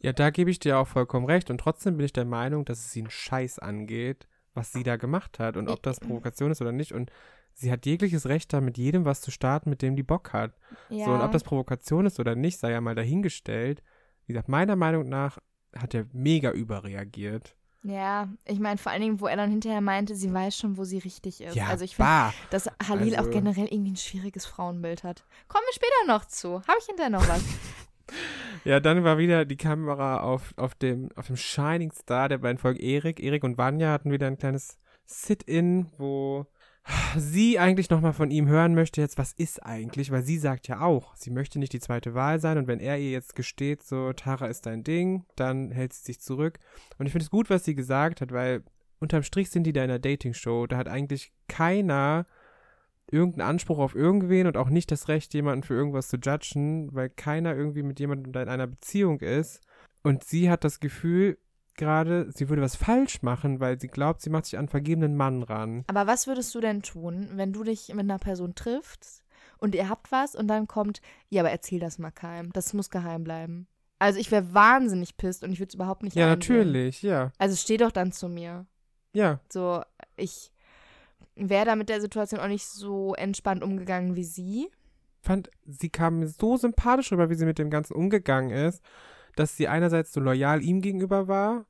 [0.00, 1.50] Ja, da gebe ich dir auch vollkommen recht.
[1.50, 4.96] Und trotzdem bin ich der Meinung, dass es sie einen Scheiß angeht, was sie da
[4.96, 6.92] gemacht hat und ob das Provokation ist oder nicht.
[6.92, 7.12] Und
[7.54, 10.54] sie hat jegliches Recht, da mit jedem was zu starten, mit dem die Bock hat.
[10.88, 11.04] Ja.
[11.06, 13.82] So, und ob das Provokation ist oder nicht, sei ja mal dahingestellt.
[14.26, 15.38] Wie gesagt, meiner Meinung nach
[15.76, 17.54] hat er mega überreagiert.
[17.82, 20.84] ja, ich meine vor allen Dingen, wo er dann hinterher meinte, sie weiß schon, wo
[20.84, 21.54] sie richtig ist.
[21.54, 25.24] Ja, also ich finde, dass Halil Also- auch generell irgendwie ein schwieriges Frauenbild hat.
[25.48, 26.60] Kommen wir später noch zu.
[26.62, 27.42] Habe ich hinterher noch was?
[28.64, 32.58] Ja, dann war wieder die Kamera auf, auf, dem, auf dem Shining Star der beiden
[32.58, 33.18] Folgen Erik.
[33.20, 36.46] Erik und Vanya hatten wieder ein kleines Sit-In, wo
[37.16, 40.10] sie eigentlich nochmal von ihm hören möchte, jetzt, was ist eigentlich?
[40.10, 42.98] Weil sie sagt ja auch, sie möchte nicht die zweite Wahl sein und wenn er
[42.98, 46.58] ihr jetzt gesteht, so, Tara ist dein Ding, dann hält sie sich zurück.
[46.98, 48.62] Und ich finde es gut, was sie gesagt hat, weil
[48.98, 50.66] unterm Strich sind die da in einer Dating-Show.
[50.66, 52.26] Da hat eigentlich keiner
[53.10, 57.10] irgendeinen Anspruch auf irgendwen und auch nicht das Recht, jemanden für irgendwas zu judgen, weil
[57.10, 59.60] keiner irgendwie mit jemandem da in einer Beziehung ist.
[60.02, 61.38] Und sie hat das Gefühl,
[61.76, 65.16] gerade, sie würde was falsch machen, weil sie glaubt, sie macht sich an einen vergebenen
[65.16, 65.84] Mann ran.
[65.86, 69.22] Aber was würdest du denn tun, wenn du dich mit einer Person triffst
[69.58, 72.52] und ihr habt was und dann kommt, ja, aber erzähl das mal keinem.
[72.52, 73.66] Das muss geheim bleiben.
[73.98, 76.56] Also ich wäre wahnsinnig pisst und ich würde es überhaupt nicht Ja, einsehen.
[76.56, 77.32] natürlich, ja.
[77.38, 78.66] Also steh doch dann zu mir.
[79.12, 79.82] Ja, So,
[80.16, 80.52] ich
[81.34, 84.68] wäre da mit der Situation auch nicht so entspannt umgegangen wie sie.
[85.20, 88.82] fand, sie kam mir so sympathisch rüber, wie sie mit dem Ganzen umgegangen ist,
[89.36, 91.64] dass sie einerseits so loyal ihm gegenüber war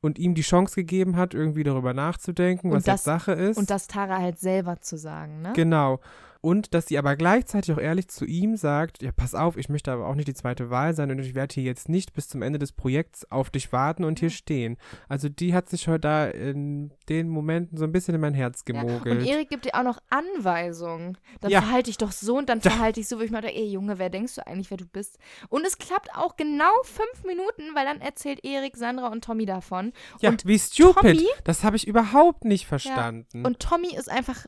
[0.00, 3.56] und ihm die Chance gegeben hat, irgendwie darüber nachzudenken, Und was das- Sache ist.
[3.58, 5.52] Und das Tara halt selber zu sagen, ne?
[5.54, 6.00] Genau.
[6.40, 9.90] Und dass sie aber gleichzeitig auch ehrlich zu ihm sagt, ja, pass auf, ich möchte
[9.90, 12.42] aber auch nicht die zweite Wahl sein und ich werde hier jetzt nicht bis zum
[12.42, 14.76] Ende des Projekts auf dich warten und hier stehen.
[15.08, 18.62] Also die hat sich heute da in den Momenten so ein bisschen in mein Herz
[18.68, 18.80] Ja.
[18.82, 19.18] gemogelt.
[19.20, 21.18] Und Erik gibt dir auch noch Anweisungen.
[21.40, 21.60] Dann Ja.
[21.62, 23.66] verhalte dich doch so und dann Da- verhalte ich so, wo ich mir dachte, ey
[23.66, 25.18] Junge, wer denkst du eigentlich, wer du bist?
[25.48, 29.92] Und es klappt auch genau fünf Minuten, weil dann erzählt Erik, Sandra und Tommy davon.
[30.20, 30.94] ja, und wie stupid.
[31.18, 33.44] Tommy- das habe ich überhaupt nicht verstanden.
[33.44, 34.46] Und Tommy ist einfach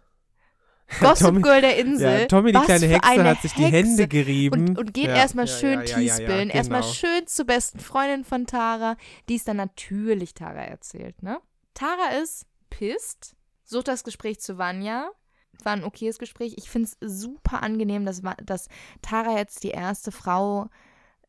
[1.00, 2.20] Gossip Tommy- Girl der Insel.
[2.20, 3.76] ja, Tommy, die Was kleine Hexe, hat sich die Hexe.
[3.76, 4.68] Hände gerieben.
[4.70, 6.48] Und, und geht ja, erstmal ja, schön ja, ja, ja, Teespillen.
[6.48, 6.92] ja, Erstmal genau.
[6.92, 8.96] schön zur besten Freundin von Tara,
[9.28, 11.38] die es dann natürlich Tara erzählt, ne?
[11.74, 15.10] Tara ist pisst, sucht das Gespräch zu Vanya.
[15.62, 16.54] War ein okayes Gespräch.
[16.56, 18.68] Ich finde es super angenehm, dass, dass
[19.02, 20.68] Tara jetzt die erste Frau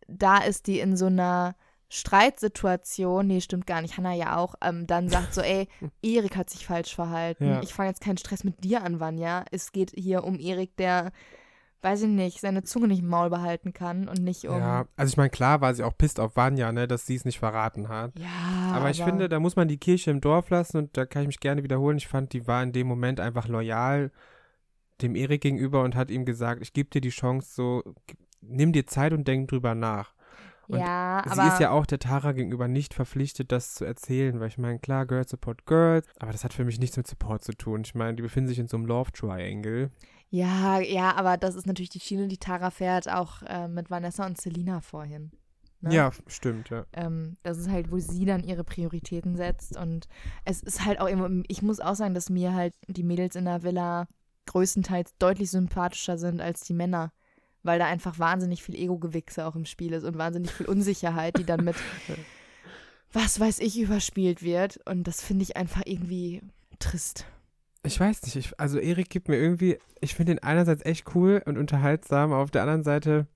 [0.07, 1.55] da ist, die in so einer
[1.93, 5.67] Streitsituation, nee, stimmt gar nicht, Hannah ja auch, ähm, dann sagt so, ey,
[6.01, 7.45] Erik hat sich falsch verhalten.
[7.45, 7.61] Ja.
[7.61, 9.43] Ich fange jetzt keinen Stress mit dir an, Vanya.
[9.51, 11.11] Es geht hier um Erik, der,
[11.81, 14.57] weiß ich nicht, seine Zunge nicht im Maul behalten kann und nicht um.
[14.57, 17.25] Ja, also ich meine, klar war sie auch pisst auf Vanya, ne, dass sie es
[17.25, 18.17] nicht verraten hat.
[18.17, 21.23] Ja, aber ich finde, da muss man die Kirche im Dorf lassen und da kann
[21.23, 21.97] ich mich gerne wiederholen.
[21.97, 24.11] Ich fand, die war in dem Moment einfach loyal
[25.01, 27.83] dem Erik gegenüber und hat ihm gesagt, ich gebe dir die Chance, so,
[28.39, 30.13] nimm dir Zeit und denk drüber nach.
[30.71, 34.39] Und ja, sie aber ist ja auch der Tara gegenüber nicht verpflichtet, das zu erzählen,
[34.39, 37.43] weil ich meine, klar, Girls support Girls, aber das hat für mich nichts mit Support
[37.43, 37.81] zu tun.
[37.85, 39.91] Ich meine, die befinden sich in so einem Love Triangle.
[40.29, 44.25] ja, ja, aber das ist natürlich die Schiene, die Tara fährt, auch äh, mit Vanessa
[44.25, 45.31] und Selina vorhin.
[45.81, 45.93] ne?
[45.93, 46.85] Ja, stimmt, ja.
[46.93, 49.75] Ähm, das ist halt, wo sie dann ihre Prioritäten setzt.
[49.77, 50.07] Und
[50.45, 53.45] es ist halt auch immer, ich muss auch sagen, dass mir halt die Mädels in
[53.45, 54.07] der Villa
[54.45, 57.11] größtenteils deutlich sympathischer sind als die Männer.
[57.63, 61.45] Weil da einfach wahnsinnig viel Ego-Gewichse auch im Spiel ist und wahnsinnig viel Unsicherheit, die
[61.45, 61.75] dann mit
[63.13, 64.79] was weiß ich überspielt wird.
[64.85, 66.41] Und das finde ich einfach irgendwie
[66.79, 67.25] trist.
[67.83, 71.41] Ich weiß nicht, ich, also Erik gibt mir irgendwie, ich finde ihn einerseits echt cool
[71.45, 73.27] und unterhaltsam, aber auf der anderen Seite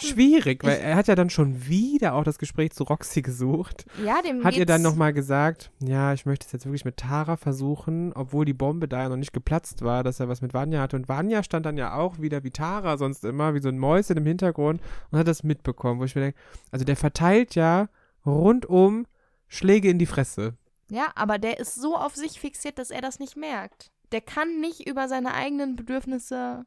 [0.00, 3.84] schwierig, weil ich- er hat ja dann schon wieder auch das Gespräch zu Roxy gesucht.
[4.04, 7.36] ja, dem Hat ihr dann nochmal gesagt, ja, ich möchte es jetzt wirklich mit Tara
[7.36, 10.80] versuchen, obwohl die Bombe da ja noch nicht geplatzt war, dass er was mit Vanya
[10.80, 10.96] hatte.
[10.96, 14.16] Und Vanya stand dann ja auch wieder wie Tara sonst immer, wie so ein Mäuschen
[14.16, 16.38] im Hintergrund und hat das mitbekommen, wo ich mir denke,
[16.70, 17.88] also der verteilt ja
[18.24, 19.06] rundum
[19.48, 20.54] Schläge in die Fresse.
[20.90, 23.90] Ja, aber der ist so auf sich fixiert, dass er das nicht merkt.
[24.12, 26.64] Der kann nicht über seine eigenen Bedürfnisse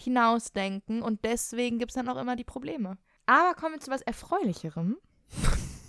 [0.00, 2.98] hinausdenken und deswegen gibt es dann auch immer die Probleme.
[3.26, 4.96] Aber kommen wir zu was Erfreulicherem,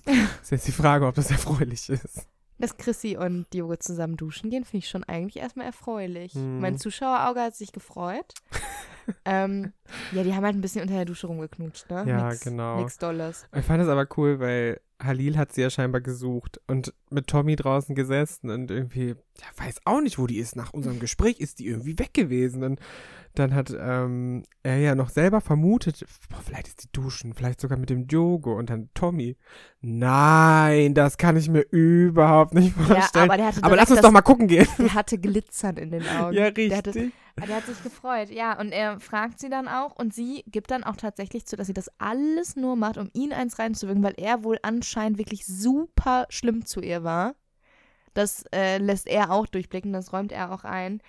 [0.41, 2.27] Ist jetzt die Frage, ob das erfreulich ist.
[2.57, 6.33] dass Chrissy und Diogo zusammen duschen gehen, finde ich schon eigentlich erstmal erfreulich.
[6.33, 6.59] Hm.
[6.59, 8.33] Mein Zuschauerauge hat sich gefreut.
[9.25, 9.73] ähm,
[10.11, 12.05] ja, die haben halt ein bisschen unter der Dusche rumgeknutscht, ne?
[12.07, 12.79] Ja, nix, genau.
[12.79, 13.47] Nix Dolles.
[13.55, 17.55] Ich fand es aber cool, weil Halil hat sie ja scheinbar gesucht und mit Tommy
[17.55, 20.55] draußen gesessen und irgendwie, ja, weiß auch nicht, wo die ist.
[20.55, 22.63] Nach unserem Gespräch ist die irgendwie weg gewesen.
[22.63, 22.79] Und
[23.35, 27.77] dann hat ähm, er ja noch selber vermutet, boah, vielleicht ist die duschen, vielleicht sogar
[27.77, 29.37] mit dem Diogo und dann Tommy.
[29.81, 33.25] Nein, das kann ich mir überhaupt nicht Ja, vorstellen.
[33.29, 34.67] aber der hatte aber lass uns doch mal gucken gehen.
[34.77, 36.35] Der hatte Glitzern in den Augen.
[36.35, 37.13] ja, Der hatte, richtig.
[37.39, 38.59] Der hat sich gefreut, ja.
[38.59, 41.73] Und er fragt sie dann auch und sie gibt dann auch tatsächlich zu, dass sie
[41.73, 46.65] das alles nur macht, um ihn eins reinzuwirken, weil er wohl anscheinend wirklich super schlimm
[46.65, 47.35] zu ihr war.
[48.13, 51.01] Das äh, lässt er auch durchblicken, das räumt er auch ein.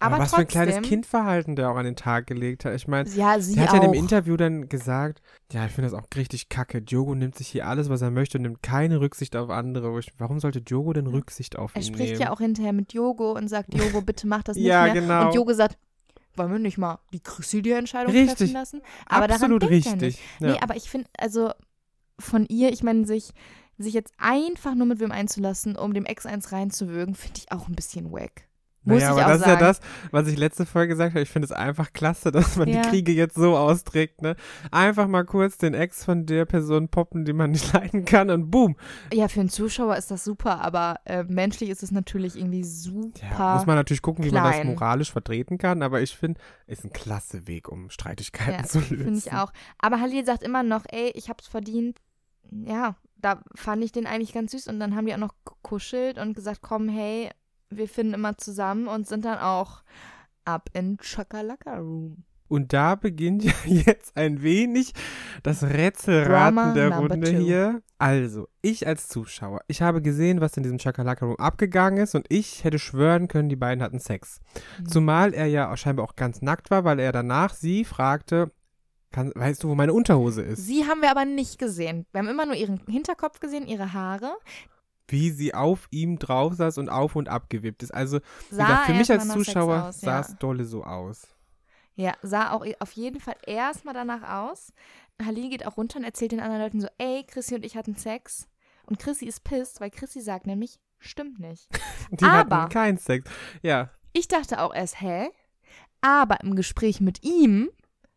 [0.00, 2.74] Aber, was trotzdem, für ein kleines Kindverhalten der auch an den Tag gelegt hat.
[2.74, 5.20] Ich meine, Ja, sie hat ja in dem Interview dann gesagt,
[5.52, 6.80] ja, ich finde das auch richtig kacke.
[6.82, 9.98] Diogo nimmt sich hier alles, was er möchte und nimmt keine Rücksicht auf andere.
[10.18, 12.20] Warum sollte Diogo denn Rücksicht auf er ihn spricht nehmen?
[12.20, 14.94] ja auch hinterher mit Jogo und sagt, Jogo, bitte mach das nicht Ja, mehr.
[14.94, 15.26] genau.
[15.26, 15.76] Und Jogo sagt,
[16.36, 18.36] wollen wir nicht mal die Chrissy die Entscheidung Richtig.
[18.36, 18.82] treffen lassen?
[19.06, 20.00] Aber Absolut daran denkt er richtig.
[20.00, 20.20] nicht.
[20.40, 20.52] Ja.
[20.52, 21.50] Nee, aber ich finde, also
[22.20, 23.32] von ihr, ich meine, sich,
[23.78, 27.66] sich jetzt einfach nur mit wem einzulassen, um dem Ex eins reinzuwürgen, finde ich auch
[27.68, 28.47] ein bisschen wack.
[28.88, 29.52] Muss naja, ich aber auch das sagen.
[29.52, 29.80] ist ja das,
[30.10, 31.20] was ich letzte Folge gesagt habe.
[31.22, 32.82] Ich finde es einfach klasse, dass man Ja.
[32.82, 34.34] die Kriege jetzt so austrägt, ne?
[34.70, 38.50] Einfach mal kurz den Ex von der Person poppen, die man nicht leiden kann und
[38.50, 38.76] boom.
[39.12, 43.20] Ja, für einen Zuschauer ist das super, aber äh, menschlich ist es natürlich irgendwie super.
[43.22, 44.66] Ja, muss man natürlich gucken, wie man das klein.
[44.68, 48.96] moralisch vertreten kann, aber ich finde, ist ein klasse Weg, um Streitigkeiten Ja, zu lösen.
[49.04, 49.52] Finde ich auch.
[49.78, 51.98] Aber Halil sagt immer noch, ey, ich hab's verdient.
[52.50, 54.68] Ja, da fand ich den eigentlich ganz süß.
[54.68, 57.30] Und dann haben die auch noch gekuschelt und gesagt, komm, hey,
[57.70, 59.82] wir finden immer zusammen und sind dann auch
[60.44, 62.24] ab in Chakalaka Room.
[62.48, 64.92] Und da beginnt ja jetzt ein wenig
[65.42, 67.38] das Rätselraten Drama der Runde two.
[67.38, 67.82] hier.
[67.98, 72.26] Also, ich als Zuschauer, ich habe gesehen, was in diesem Chakalaka Room abgegangen ist und
[72.30, 74.40] ich hätte schwören können, die beiden hatten Sex.
[74.80, 74.86] Mhm.
[74.86, 78.50] Zumal er ja auch scheinbar auch ganz nackt war, weil er danach sie fragte,
[79.10, 80.66] kann, weißt du, wo meine Unterhose ist?
[80.66, 82.06] Sie haben wir aber nicht gesehen.
[82.12, 84.36] Wir haben immer nur ihren Hinterkopf gesehen, ihre Haare.
[85.08, 87.92] Wie sie auf ihm drauf saß und auf und ab gewippt ist.
[87.92, 90.20] Also, gesagt, für mich als Zuschauer aus, sah ja.
[90.20, 91.26] es dolle so aus.
[91.94, 94.72] Ja, sah auch auf jeden Fall erstmal danach aus.
[95.20, 97.96] Halil geht auch runter und erzählt den anderen Leuten so, ey, Chrissy und ich hatten
[97.96, 98.46] Sex.
[98.86, 101.68] Und Chrissy ist pisst, weil Chrissy sagt nämlich, stimmt nicht.
[102.10, 103.28] Die Aber- hatten keinen Sex.
[103.62, 105.30] Ja, Ich dachte auch erst, hä?
[106.00, 107.70] Aber im Gespräch mit ihm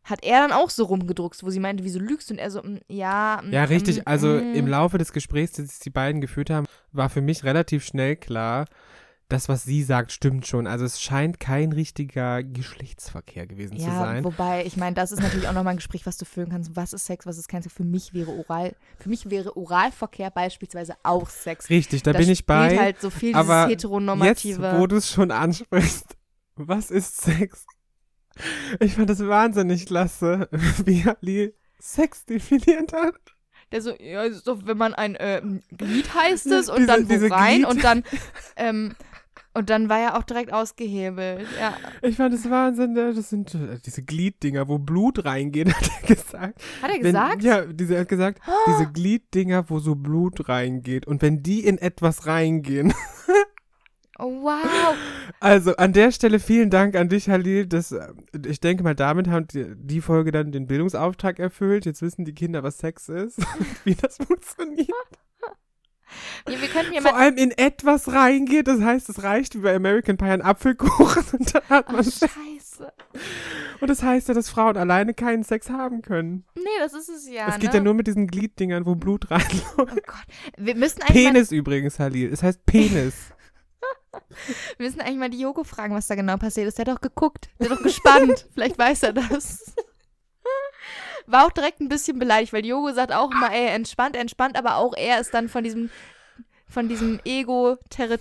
[0.04, 2.34] hat er dann auch so rumgedruckst, wo sie meinte, wieso lügst du?
[2.34, 3.42] Und er so, mm, ja.
[3.44, 3.98] mm, Ja, richtig.
[4.00, 7.86] mm, Also im Laufe des Gesprächs, das die beiden geführt haben, war für mich relativ
[7.86, 8.66] schnell klar,
[9.30, 10.68] das, was sie sagt, stimmt schon.
[10.68, 14.24] Also es scheint kein richtiger Geschlechtsverkehr gewesen zu Ja, sein.
[14.26, 16.76] wobei, ich meine, das ist natürlich auch nochmal ein Gespräch, was du führen kannst.
[16.76, 17.74] Was ist Sex, was ist kein Sex?
[17.74, 21.70] Für mich wäre Oral, für mich wäre Oralverkehr beispielsweise auch Sex.
[21.70, 22.78] Richtig, da Da bin ich bei.
[22.78, 24.62] halt so viel aber dieses heteronormative.
[24.64, 26.18] Jetzt, wo du es schon ansprichst,
[26.56, 27.66] was ist Sex?
[28.80, 30.48] Ich fand das wahnsinnig klasse,
[30.86, 33.16] wie Ali Sex definiert hat.
[33.72, 37.34] Der so, ja, doch, wenn man ein ähm, Glied heißt es und Diese- dann wo
[37.34, 38.04] rein Glied- und dann
[38.58, 38.96] ähm,
[39.54, 41.46] und dann war er auch direkt ausgehebelt.
[41.60, 41.74] Ja.
[42.02, 43.14] Ich fand es Wahnsinn, ne?
[43.14, 46.62] das sind äh, diese Glieddinger, wo Blut reingeht, hat er gesagt.
[46.82, 47.44] Hat er Wenn, gesagt?
[47.44, 51.06] ja, diese, er hat gesagt, diese Glieddinger, wo so Blut reingeht.
[51.06, 52.94] Und wenn die in etwas reingehen.
[54.24, 54.96] Oh, wow.
[55.40, 57.66] Also an der Stelle vielen Dank an dich, Halil.
[57.66, 58.08] Das, äh,
[58.46, 61.88] ich denke mal, damit haben die, die Folge dann den Bildungsauftrag erfüllt.
[61.88, 63.40] Jetzt wissen die Kinder, was Sex ist,
[63.84, 64.88] wie das funktioniert.
[66.48, 68.68] Nee, wir könnten ja Vor allem in etwas reingeht.
[68.68, 72.04] Das heißt, es reicht wie bei American Pie ein Apfelkuchen und dann hat Oh, man
[72.04, 72.32] Sex.
[72.34, 72.94] scheiße.
[73.80, 76.46] Und das heißt ja, dass Frauen alleine keinen Sex haben können.
[76.56, 77.48] Nee, das ist es ja.
[77.48, 77.78] Es geht ne?
[77.78, 79.74] ja nur mit diesen Glieddingern, wo Blut reinläuft.
[79.78, 80.26] Oh Gott.
[80.58, 82.32] Wir müssen eigentlich Penis übrigens, Halil.
[82.32, 83.16] Es heißt Penis.
[84.78, 86.78] wir müssen eigentlich mal die Jogo fragen, was da genau passiert ist.
[86.78, 87.50] Der hat doch geguckt.
[87.60, 88.48] Der hat doch gespannt.
[88.54, 89.74] Vielleicht weiß er das.
[91.28, 94.78] War auch direkt ein bisschen beleidigt, weil Jogo sagt auch immer, ey, entspannt, entspannt, aber
[94.78, 95.90] auch er ist dann von diesem,
[96.68, 98.18] von diesem Ego-Terri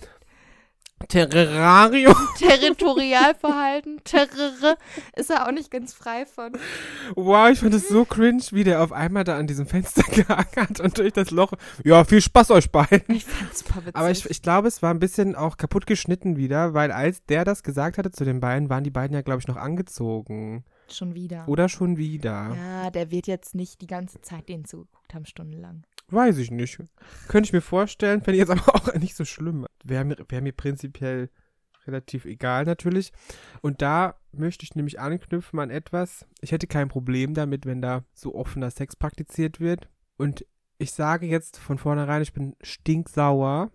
[1.09, 2.15] Terrarium.
[2.39, 4.77] Territorialverhalten, Terror,
[5.17, 6.53] ist er auch nicht ganz frei von.
[7.15, 10.81] Wow, ich fand es so cringe, wie der auf einmal da an diesem Fenster hat
[10.81, 11.53] und durch das Loch.
[11.85, 13.15] Ja, viel Spaß euch beiden.
[13.15, 13.97] Ich fand's super witzig.
[13.97, 17.45] Aber ich, ich glaube, es war ein bisschen auch kaputt geschnitten wieder, weil als der
[17.45, 20.65] das gesagt hatte zu den beiden, waren die beiden ja, glaube ich, noch angezogen.
[20.93, 21.49] Schon wieder.
[21.49, 22.57] Oder schon wieder.
[22.57, 25.85] Ja, der wird jetzt nicht die ganze Zeit denen zugeguckt haben, stundenlang.
[26.09, 26.79] Weiß ich nicht.
[27.29, 29.67] Könnte ich mir vorstellen, fände ich jetzt aber auch nicht so schlimm.
[29.85, 31.31] Wäre mir, wär mir prinzipiell
[31.87, 33.13] relativ egal natürlich.
[33.63, 36.27] Und da möchte ich nämlich anknüpfen an etwas.
[36.41, 39.89] Ich hätte kein Problem damit, wenn da so offener Sex praktiziert wird.
[40.17, 40.45] Und
[40.79, 43.71] ich sage jetzt von vornherein, ich bin stinksauer,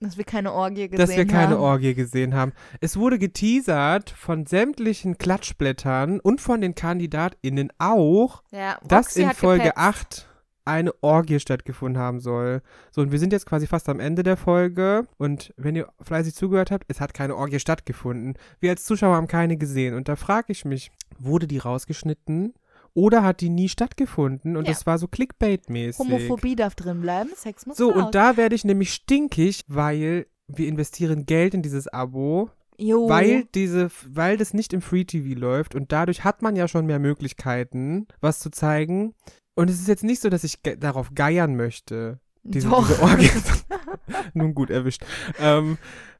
[0.00, 1.62] Dass wir keine Orgie gesehen dass wir keine haben.
[1.62, 2.52] Orgie gesehen haben.
[2.80, 9.64] Es wurde geteasert von sämtlichen Klatschblättern und von den KandidatInnen auch, Ja, dass in Folge
[9.64, 9.78] gepetzt.
[9.78, 10.28] 8
[10.66, 12.60] eine Orgie stattgefunden haben soll.
[12.90, 15.06] So, und wir sind jetzt quasi fast am Ende der Folge.
[15.16, 18.34] Und wenn ihr fleißig zugehört habt, es hat keine Orgie stattgefunden.
[18.58, 19.94] Wir als Zuschauer haben keine gesehen.
[19.94, 22.54] Und da frage ich mich, wurde die rausgeschnitten?
[22.96, 24.56] Oder hat die nie stattgefunden?
[24.56, 24.72] Und Ja.
[24.72, 25.98] das war so Clickbait-mäßig.
[25.98, 28.04] Homophobie darf drin bleiben, Sex muss So, raus.
[28.06, 33.06] und da werde ich nämlich stinkig, weil wir investieren Geld in dieses Abo, Jo.
[33.08, 36.86] weil diese, weil das nicht im Free TV läuft und dadurch hat man ja schon
[36.86, 39.14] mehr Möglichkeiten, was zu zeigen.
[39.54, 42.18] Und es ist jetzt nicht so, dass ich ge darauf geiern möchte.
[42.44, 42.88] Diese, Doch.
[43.18, 43.42] diese.
[44.34, 45.04] Nun gut erwischt.
[45.38, 45.76] Ähm,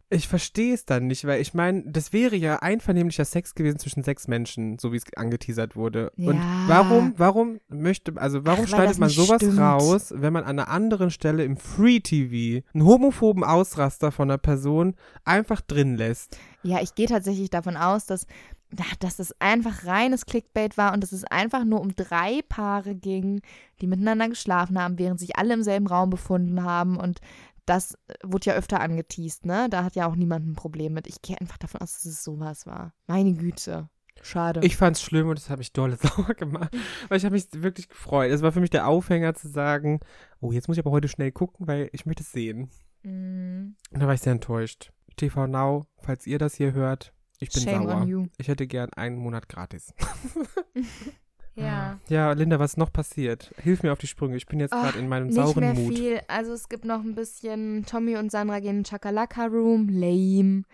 [0.09, 4.05] ich verstehe es dann nicht, weil ich meine, das wäre ja einvernehmlicher Sex gewesen zwischen
[4.05, 6.11] sechs Menschen, so wie es angeteasert wurde.
[6.17, 6.51] Und Ja.
[6.67, 9.59] warum, warum möchte, also warum Ach, schneidet man sowas stimmt.
[9.59, 14.39] raus, wenn man an einer anderen Stelle im Free TV einen homophoben Ausraster von einer
[14.39, 14.95] Person
[15.25, 16.39] einfach drin lässt?
[16.63, 18.27] Ja, ich gehe tatsächlich davon aus, dass,
[19.01, 23.41] dass das einfach reines Clickbait war und dass es einfach nur um drei Paare ging,
[23.81, 26.97] die miteinander geschlafen haben, während sich alle im selben Raum befunden haben.
[26.97, 27.21] Und
[27.67, 29.69] das äh, wurde ja öfter angeteased, ne?
[29.71, 31.07] Da hat ja auch niemand ein Problem mit.
[31.07, 32.95] Ich gehe einfach davon aus, dass es sowas war.
[33.07, 33.89] Meine Güte.
[34.23, 34.61] Schade.
[34.65, 36.75] Ich fand's schlimm und das hat mich dolle sauer gemacht,
[37.09, 38.31] weil ich habe mich wirklich gefreut.
[38.31, 40.01] Es war für mich der Aufhänger zu sagen,
[40.41, 42.71] oh, jetzt muss ich aber heute schnell gucken, weil ich möchte es sehen.
[43.03, 44.91] Mm, Und da war ich sehr enttäuscht.
[45.17, 48.27] TV Now, falls ihr das hier hört, ich bin shame sauer.
[48.39, 49.93] Ich hätte gern einen Monat gratis.
[51.57, 51.99] Ja.
[52.09, 53.53] Ja, Linda, was ist noch passiert?
[53.63, 54.37] Hilf mir auf die Sprünge.
[54.37, 55.95] Ich bin jetzt gerade in meinem Nicht sauren mehr Mut.
[55.95, 56.21] viel.
[56.29, 60.65] Also es gibt noch ein bisschen, Tommy und Sandra gehen in den Chakalaka Room, lame.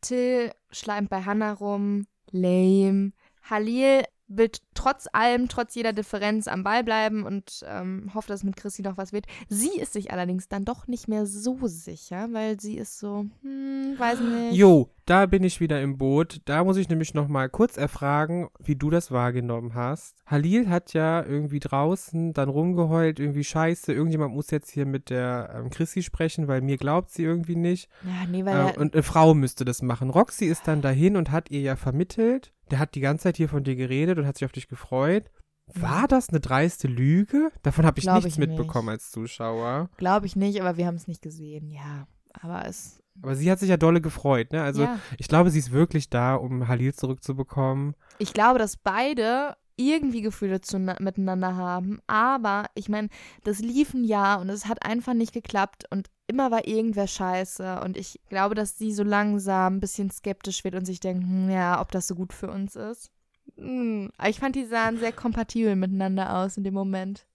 [0.00, 3.12] Till schleimt bei Hannah rum, lame.
[3.48, 8.56] Halil will trotz allem, trotz jeder Differenz am Ball bleiben und ähm, hofft, dass mit
[8.56, 9.26] Chrissy noch was wird.
[9.48, 13.94] Sie ist sich allerdings dann doch nicht mehr so sicher, weil sie ist so, hm,
[13.98, 14.56] weiß nicht.
[14.56, 16.40] Jo, da bin ich wieder im Boot.
[16.44, 20.16] Da muss ich nämlich noch mal kurz erfragen, wie du das wahrgenommen hast.
[20.26, 25.52] Halil hat ja irgendwie draußen dann rumgeheult, irgendwie scheiße, irgendjemand muss jetzt hier mit der
[25.56, 27.88] ähm, Chrissy sprechen, weil mir glaubt sie irgendwie nicht.
[28.04, 30.10] Ja, nee, weil Äh, er, und eine Frau müsste das machen.
[30.10, 32.52] Roxy ist dann dahin und hat ihr ja vermittelt.
[32.70, 35.30] Der hat die ganze Zeit hier von dir geredet und hat sich auf dich gefreut.
[35.74, 37.50] War das eine dreiste Lüge?
[37.62, 38.48] Davon habe ich Glaub nichts ich nicht.
[38.48, 39.88] mitbekommen als Zuschauer.
[39.96, 41.70] glaube ich nicht, aber wir haben es nicht gesehen.
[41.70, 42.06] Ja,
[42.40, 43.02] aber es.
[43.22, 44.62] Aber sie hat sich ja dolle gefreut, ne?
[44.62, 44.98] Also ja.
[45.18, 47.94] ich glaube, sie ist wirklich da, um Halil zurückzubekommen.
[48.18, 53.08] Ich glaube, dass beide irgendwie Gefühle zu, miteinander haben, aber ich meine,
[53.44, 57.80] das lief ein Jahr und es hat einfach nicht geklappt und immer war irgendwer scheiße
[57.80, 61.50] und ich glaube, dass sie so langsam ein bisschen skeptisch wird und sich denkt, hm,
[61.50, 63.10] ja, ob das so gut für uns ist.
[63.56, 64.10] Hm.
[64.26, 67.26] Ich fand, die sahen sehr kompatibel miteinander aus in dem Moment.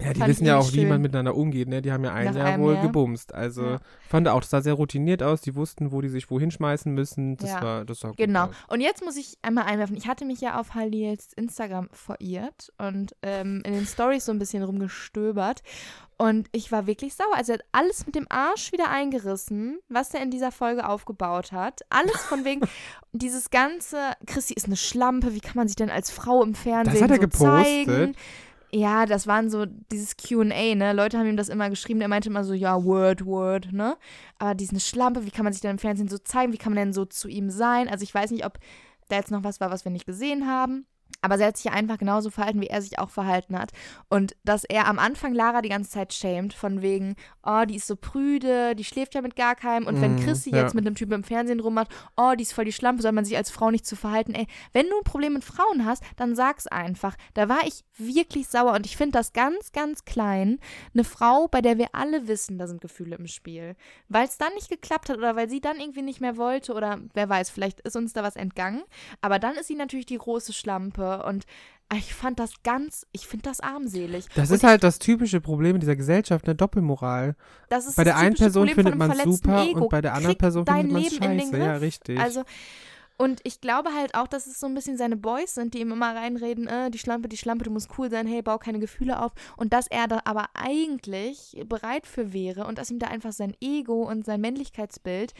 [0.00, 1.02] Ja, die Fand wissen ja auch, irgendwie wie man schön.
[1.02, 1.82] miteinander umgeht, ne?
[1.82, 2.82] Die haben ja ein Nach Jahr wohl Jahr.
[2.86, 3.34] gebumst.
[3.34, 3.80] Also Ja.
[4.08, 5.42] fand auch, das sah sehr routiniert aus.
[5.42, 7.36] Die wussten, wo die sich wohin schmeißen müssen.
[7.36, 7.62] Das Ja.
[7.62, 8.46] war, das sah gut Genau.
[8.46, 8.54] aus.
[8.68, 9.94] Und jetzt muss ich einmal einwerfen.
[9.96, 14.38] Ich hatte mich ja auf Halils Instagram verirrt und ähm, in den Stories so ein
[14.38, 15.60] bisschen rumgestöbert.
[16.16, 17.34] Und ich war wirklich sauer.
[17.36, 21.52] Also er hat alles mit dem Arsch wieder eingerissen, was er in dieser Folge aufgebaut
[21.52, 21.80] hat.
[21.90, 22.60] Alles von wegen
[23.12, 27.02] dieses ganze, Chrissy ist eine Schlampe, wie kann man sich denn als Frau im Fernsehen
[27.02, 27.86] hat er so gepostet?
[27.86, 28.16] zeigen?
[28.74, 30.94] Ja, das waren so dieses Q&A, ne?
[30.94, 33.98] Leute haben ihm das immer geschrieben, der meinte immer so, ja, Word, Word, ne?
[34.38, 36.54] Aber die ist eine Schlampe, wie kann man sich denn im Fernsehen so zeigen?
[36.54, 37.88] Wie kann man denn so zu ihm sein?
[37.88, 38.58] Also ich weiß nicht, ob
[39.08, 40.86] da jetzt noch was war, was wir nicht gesehen haben.
[41.20, 43.72] Aber sie hat sich ja einfach genauso verhalten, wie er sich auch verhalten hat.
[44.08, 47.14] Und dass er am Anfang Lara die ganze Zeit schämt, von wegen,
[47.44, 49.86] oh, die ist so prüde, die schläft ja mit gar keinem.
[49.86, 50.58] Und wenn Mhm, Chrissy ja.
[50.62, 53.24] jetzt mit einem Typen im Fernsehen rummacht, oh, die ist voll die Schlampe, soll man
[53.24, 54.34] sich als Frau nicht zu verhalten.
[54.34, 57.16] Ey, wenn du ein Problem mit Frauen hast, dann sag's einfach.
[57.34, 60.58] Da war ich wirklich sauer und ich finde das ganz, ganz klein.
[60.94, 63.76] Eine Frau, bei der wir alle wissen, da sind Gefühle im Spiel.
[64.08, 67.00] Weil es dann nicht geklappt hat oder weil sie dann irgendwie nicht mehr wollte oder
[67.14, 68.82] wer weiß, vielleicht ist uns da was entgangen.
[69.20, 71.44] Aber dann ist sie natürlich die große Schlampe und
[71.94, 74.26] ich fand das ganz, ich finde das armselig.
[74.34, 77.36] Das und ist halt das typische Problem in dieser Gesellschaft, eine Doppelmoral.
[77.68, 79.82] das ist Bei der einen Person Problem findet man super Ego.
[79.82, 81.56] und bei der anderen Krieg Person findet man scheiße.
[81.58, 81.82] Ja, Griff.
[81.82, 82.18] richtig.
[82.18, 82.44] Also,
[83.18, 85.92] und ich glaube halt auch, dass es so ein bisschen seine Boys sind, die ihm
[85.92, 89.20] immer reinreden, äh, die Schlampe, die Schlampe, du musst cool sein, hey, bau keine Gefühle
[89.20, 89.32] auf.
[89.56, 93.54] Und dass er da aber eigentlich bereit für wäre und dass ihm da einfach sein
[93.60, 95.34] Ego und sein Männlichkeitsbild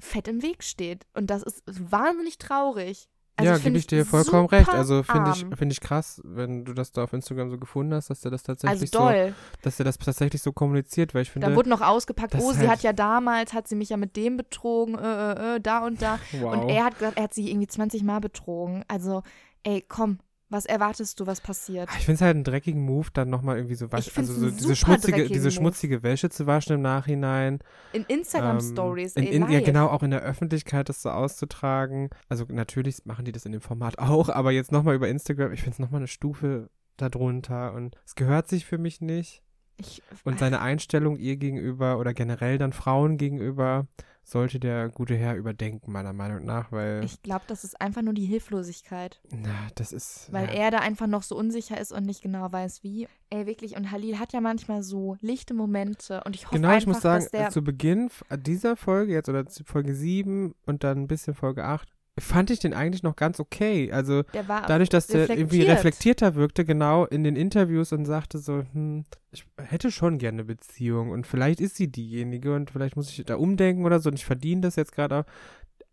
[0.00, 1.06] fett im Weg steht.
[1.14, 3.08] Und das ist wahnsinnig traurig.
[3.36, 4.68] Also ja, find gebe ich dir vollkommen recht.
[4.68, 5.52] Also finde ich, arm.
[5.56, 8.48] finde ich krass, wenn du das da auf Instagram so gefunden hast, dass er das
[8.48, 9.34] Also tatsächlich so, doll.
[9.62, 12.58] dass er das tatsächlich so kommuniziert, weil ich finde, Da wurde noch ausgepackt, oh, sie
[12.60, 15.84] halt- hat ja damals, hat sie mich ja mit dem betrogen, äh, äh, äh, da
[15.84, 16.20] und da.
[16.40, 16.52] wow.
[16.52, 18.84] Und er hat gesagt, er hat sie irgendwie 20 Mal betrogen.
[18.86, 19.22] Also,
[19.64, 20.18] ey, komm,
[20.48, 21.88] was erwartest du, was passiert?
[21.98, 24.76] ich finde es halt einen dreckigen Move, dann nochmal irgendwie so wasch, also so diese
[24.76, 27.60] schmutzige, diese schmutzige Wäsche zu waschen im Nachhinein.
[27.92, 32.10] In Instagram-Stories, Ähm, in, in, Ja, genau, auch in der Öffentlichkeit das so auszutragen.
[32.28, 35.60] Also natürlich machen die das in dem Format auch, aber jetzt nochmal über Instagram, ich
[35.60, 39.42] finde es nochmal eine Stufe darunter und es gehört sich für mich nicht.
[39.76, 43.88] Ich, Und seine Einstellung ihr gegenüber oder generell dann Frauen gegenüber
[44.24, 48.14] sollte der gute Herr überdenken, meiner Meinung nach, weil, ich glaube, das ist einfach nur
[48.14, 49.20] die Hilflosigkeit.
[49.30, 50.32] na, das ist.
[50.32, 50.52] Weil ja.
[50.52, 53.06] er da einfach noch so unsicher ist und nicht genau weiß, wie.
[53.30, 53.76] Ey, wirklich.
[53.76, 56.22] Und Halil hat ja manchmal so lichte Momente.
[56.24, 57.50] Und ich hoffe Genau, einfach, ich muss sagen, dass der.
[57.50, 61.88] zu Beginn dieser Folge jetzt oder Folge 7 und dann ein bisschen Folge 8,
[62.18, 63.90] fand ich den eigentlich noch ganz okay.
[63.92, 65.78] Also dadurch, dass der irgendwie reflektiert.
[65.78, 70.44] reflektierter wirkte, genau in den Interviews und sagte so, hm, ich hätte schon gerne eine
[70.44, 74.18] Beziehung und vielleicht ist sie diejenige und vielleicht muss ich da umdenken oder so und
[74.18, 75.24] ich verdiene das jetzt gerade.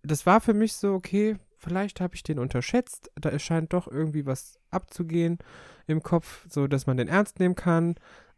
[0.04, 4.26] Das war für mich so, okay, vielleicht habe ich den unterschätzt, da scheint doch irgendwie
[4.26, 5.40] was abzugehen
[5.88, 7.96] im Kopf, so dass man den ernst nehmen kann,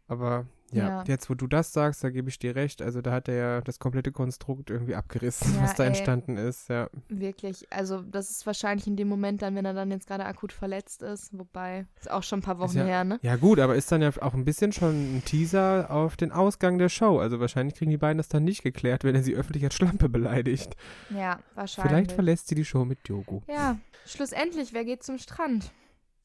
[0.08, 1.04] aber ja, Ja.
[1.06, 3.60] jetzt wo du das sagst, da gebe ich dir recht, also da hat er ja
[3.60, 5.88] das komplette Konstrukt irgendwie abgerissen, Ja, was da ey.
[5.88, 6.88] entstanden ist, ja.
[7.08, 7.66] Wirklich.
[7.70, 11.02] Also, das ist wahrscheinlich in dem Moment dann, wenn er dann jetzt gerade akut verletzt
[11.02, 11.36] ist.
[11.38, 13.18] Wobei, ist auch schon ein paar Wochen ja, her, ne?
[13.22, 16.78] Ja gut, aber ist dann ja auch ein bisschen schon ein Teaser auf den Ausgang
[16.78, 17.18] der Show.
[17.18, 20.08] Also wahrscheinlich kriegen die beiden das dann nicht geklärt, wenn er sie öffentlich als Schlampe
[20.08, 20.76] beleidigt.
[21.10, 21.90] Ja, wahrscheinlich.
[21.90, 23.42] Vielleicht verlässt sie die Show mit Diogo.
[23.48, 25.70] Ja, schlussendlich, wer geht zum Strand?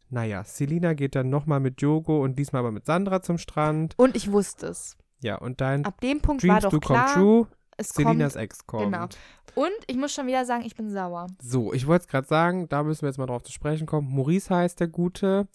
[0.10, 3.94] Naja, Selina geht dann nochmal mit Diogo und diesmal aber mit Sandra zum Strand.
[3.98, 4.98] Und ich wusste es.
[5.22, 7.48] Ja, und dein Ab dem Punkt war Dreams doch Do Come klar, True,
[7.78, 8.44] es Selinas kommt.
[8.44, 8.84] Ex kommt.
[8.86, 9.08] Genau.
[9.56, 11.28] Und ich muss schon wieder sagen, ich bin sauer.
[11.42, 14.10] So, ich wollte es gerade sagen, da müssen wir jetzt mal drauf zu sprechen kommen.
[14.10, 15.48] Maurice heißt der Gute.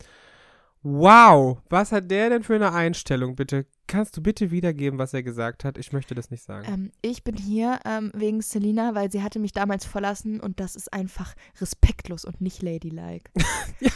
[0.83, 3.65] Wow, was hat der denn für eine Einstellung, bitte?
[3.87, 5.79] Kannst du bitte wiedergeben, was er gesagt hat?
[5.79, 6.67] Ich möchte das nicht sagen.
[6.69, 10.77] Ähm, ich bin hier ähm, wegen Selina, weil sie hatte mich damals verlassen und das
[10.77, 13.31] ist einfach respektlos und nicht ladylike.
[13.81, 13.91] ja.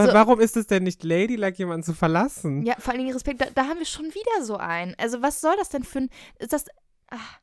[0.00, 2.64] Also, warum ist es denn nicht ladylike, jemanden zu verlassen?
[2.64, 4.94] Ja, vor allen Dingen Respekt, da, da haben wir schon wieder so einen.
[4.98, 6.66] Also was soll das denn für ein, ist das,
[7.08, 7.38] ach,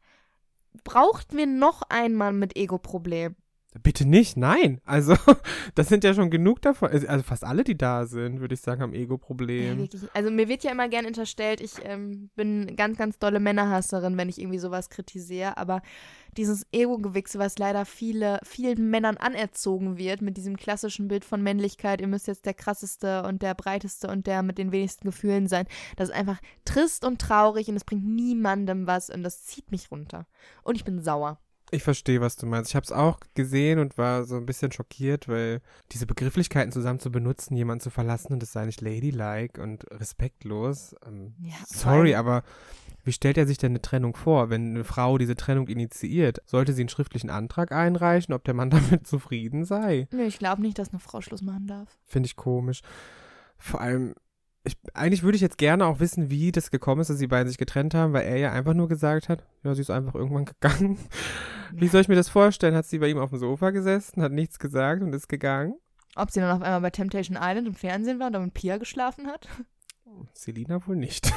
[0.84, 3.36] braucht mir noch einen Mann mit Ego-Problem?
[3.84, 4.82] Bitte nicht, nein.
[4.84, 5.16] Also,
[5.76, 6.90] das sind ja schon genug davon.
[6.90, 9.88] Also, also fast alle, die da sind, würde ich sagen, haben Ego-Problem.
[9.92, 14.18] Ja, also, mir wird ja immer gern unterstellt, ich ähm, bin ganz, ganz dolle Männerhasserin,
[14.18, 15.58] wenn ich irgendwie sowas kritisiere.
[15.58, 15.84] Aber
[16.36, 22.02] dieses Ego-Gewichse, was leider viele, vielen Männern anerzogen wird, mit diesem klassischen Bild von Männlichkeit,
[22.02, 25.68] ihr müsst jetzt der krasseste und der breiteste und der mit den wenigsten Gefühlen sein,
[25.96, 29.92] das ist einfach trist und traurig und es bringt niemandem was und das zieht mich
[29.92, 30.26] runter.
[30.64, 31.40] Und ich bin sauer.
[31.72, 32.72] Ich verstehe, was du meinst.
[32.72, 35.62] Ich habe es auch gesehen und war so ein bisschen schockiert, weil
[35.92, 40.96] diese Begrifflichkeiten zusammen zu benutzen, jemanden zu verlassen und es sei nicht ladylike und respektlos.
[41.06, 42.44] Ähm, ja, sorry, aber
[43.04, 44.50] wie stellt er sich denn eine Trennung vor?
[44.50, 48.70] Wenn eine Frau diese Trennung initiiert, sollte sie einen schriftlichen Antrag einreichen, ob der Mann
[48.72, 50.08] damit zufrieden sei?
[50.12, 51.98] Nö, ich glaube nicht, dass eine Frau Schluss machen darf.
[52.06, 52.82] Finde ich komisch.
[53.58, 54.16] Vor allem,
[54.70, 57.48] ich, eigentlich würde ich jetzt gerne auch wissen, wie das gekommen ist, dass die beiden
[57.48, 60.46] sich getrennt haben, weil er ja einfach nur gesagt hat, ja, sie ist einfach irgendwann
[60.46, 60.98] gegangen.
[61.74, 61.82] Ja.
[61.82, 62.76] Wie soll ich mir das vorstellen?
[62.76, 65.76] Hat sie bei ihm auf dem Sofa gesessen, hat nichts gesagt und ist gegangen?
[66.16, 68.78] Ob sie dann auf einmal bei Temptation Island im Fernsehen war und da mit Pia
[68.78, 69.48] geschlafen hat?
[70.34, 71.32] Selina wohl nicht.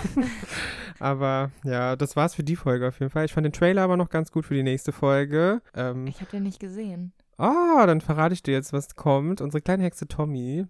[0.99, 3.25] aber ja, das war's für die Folge auf jeden Fall.
[3.25, 5.61] Ich fand den Trailer aber noch ganz gut für die nächste Folge.
[5.75, 7.13] Ähm, ich habe den nicht gesehen.
[7.37, 9.41] Ah, oh, dann verrate ich dir jetzt, was kommt.
[9.41, 10.67] Unsere kleine Hexe Tommy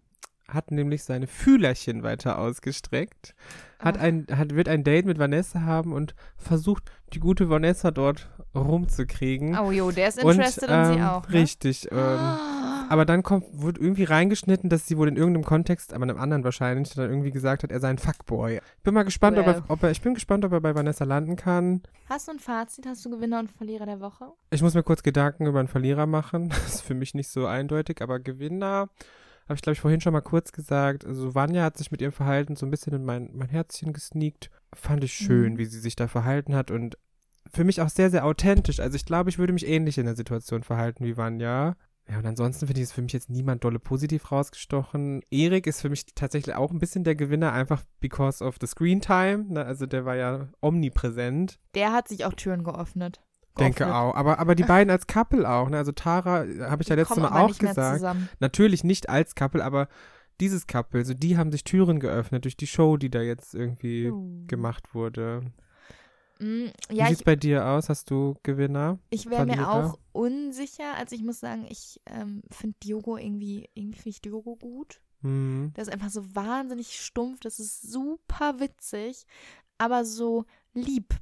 [0.53, 3.35] hat nämlich seine Fühlerchen weiter ausgestreckt,
[3.79, 8.31] hat ein, hat, wird ein Date mit Vanessa haben und versucht, die gute Vanessa dort
[8.55, 9.59] rumzukriegen.
[9.59, 11.29] Oh jo, der ist interested und, ähm, in sie auch.
[11.29, 11.35] Ne?
[11.35, 11.89] Richtig.
[11.91, 12.87] Ähm, ah.
[12.89, 16.21] aber dann kommt, wird irgendwie reingeschnitten, dass sie wohl in irgendeinem Kontext, aber in einem
[16.21, 18.57] anderen wahrscheinlich, dann irgendwie gesagt hat, er sei ein Fuckboy.
[18.57, 19.49] Ich bin mal gespannt, well.
[19.49, 21.83] ob, er, ob er, ich bin gespannt, ob er bei Vanessa landen kann.
[22.09, 22.87] Hast du ein Fazit?
[22.87, 24.33] Hast du Gewinner und Verlierer der Woche?
[24.51, 26.53] Ich muss mir kurz Gedanken über einen Verlierer machen.
[26.63, 28.89] Das ist für mich nicht so eindeutig, aber Gewinner
[29.53, 31.07] habe ich, glaube ich, vorhin schon mal kurz gesagt.
[31.07, 34.51] Also Vanya hat sich mit ihrem Verhalten so ein bisschen in mein, mein Herzchen gesneakt.
[34.75, 35.59] Fand ich schön, mhm.
[35.59, 36.97] wie sie sich da verhalten hat und
[37.53, 38.81] für mich auch sehr, sehr authentisch.
[38.81, 41.77] Also ich glaube, ich würde mich ähnlich in der Situation verhalten wie Vanya.
[42.09, 45.23] Ja, und ansonsten finde ich es für mich jetzt niemand dolle positiv rausgestochen.
[45.31, 49.01] Erik ist für mich tatsächlich auch ein bisschen der Gewinner, einfach because of the screen
[49.01, 49.45] time.
[49.49, 49.65] Ne?
[49.65, 51.61] Also der war ja omnipräsent.
[51.75, 53.21] Der hat sich auch Türen geöffnet.
[53.59, 54.15] Denke auch.
[54.15, 55.69] Aber, aber die beiden als Couple auch.
[55.69, 55.77] Ne?
[55.77, 58.05] Also Tara, äh, habe ich ja letztes Mal auch gesagt.
[58.41, 59.89] Natürlich nicht als Couple, aber
[60.41, 64.11] dieses Couple, so die haben sich Türen geöffnet durch die Show, die da jetzt irgendwie
[64.11, 64.47] uh.
[64.47, 65.53] gemacht wurde.
[66.41, 67.89] Mm, ja, Wie sieht es bei dir aus?
[67.89, 68.99] Hast du Gewinner?
[69.11, 70.97] Ich wäre mir auch unsicher.
[70.99, 75.01] Also ich muss sagen, ich ähm, finde Diogo irgendwie, irgendwie finde ich Diogo gut.
[75.21, 75.73] Mhm.
[75.77, 79.25] Der ist einfach so wahnsinnig stumpf, das ist super witzig,
[79.79, 80.45] aber so
[80.75, 81.15] lieb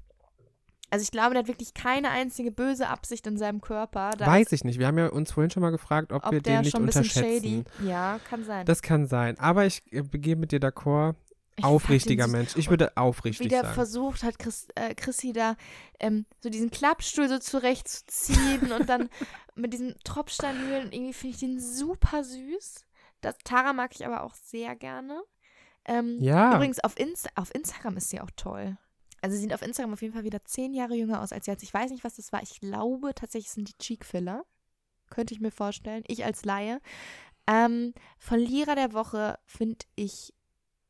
[0.90, 4.10] also ich glaube, der hat wirklich keine einzige böse Absicht in seinem Körper.
[4.18, 4.78] Da Weiß ich nicht.
[4.78, 7.12] Wir haben ja uns vorhin schon mal gefragt, ob, ob wir den nicht unterschätzen.
[7.12, 7.64] Shady.
[7.86, 8.66] Ja, kann sein.
[8.66, 9.38] Das kann sein.
[9.38, 11.14] Aber ich äh, gehe mit dir d'accord.
[11.56, 12.56] Ich aufrichtiger Mensch.
[12.56, 13.74] Ich würde aufrichtig wie der sagen.
[13.74, 15.56] versucht hat, Chris, äh, Chrissy da
[15.98, 19.10] ähm, so diesen Klappstuhl so zurechtzuziehen und dann
[19.54, 22.86] mit diesem Tropfsteinhöhlen, irgendwie finde ich den super süß.
[23.20, 25.22] Das Tara mag ich aber auch sehr gerne.
[25.84, 26.54] Ähm, ja.
[26.54, 28.78] Übrigens, auf, Inst auf Instagram ist sie auch toll.
[29.22, 31.62] Also sie sieht auf Instagram auf jeden Fall wieder zehn Jahre jünger aus als jetzt.
[31.62, 32.42] Ich weiß nicht, was das war.
[32.42, 34.44] Ich glaube tatsächlich sind die Cheek-Filler.
[35.10, 36.04] Könnte ich mir vorstellen.
[36.06, 36.80] Ich als Laie.
[37.46, 40.32] Ähm, Verlierer der Woche finde ich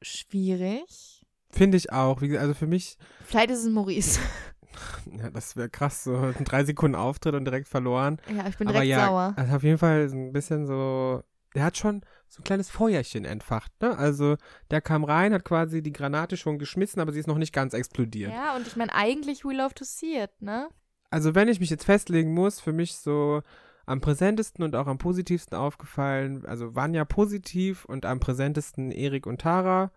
[0.03, 1.25] schwierig.
[1.51, 2.23] Finde ich auch.
[2.23, 2.97] Also für mich.
[3.25, 4.21] Vielleicht ist es Maurice.
[5.19, 8.19] Ja, das wäre krass, so ein drei Sekunden Auftritt und direkt verloren.
[8.29, 9.35] Ja, ich bin direkt Aber ja, sauer.
[9.37, 11.23] Also auf jeden Fall ein bisschen so
[11.55, 13.99] der hat schon so ein kleines Feuerchen entfacht, ne?
[13.99, 14.37] Also
[14.71, 17.75] der kam rein, hat quasi die Granate schon geschmissen, aber sie ist noch nicht ganz
[17.75, 18.31] explodiert.
[18.33, 20.69] Ja, und ich meine, eigentlich we love to see it, ne?
[21.11, 23.43] Also wenn ich mich jetzt festlegen muss, für mich so
[23.85, 29.27] am präsentesten und auch am positivsten aufgefallen, also waren ja positiv und am präsentesten Erik
[29.27, 29.91] und Tara.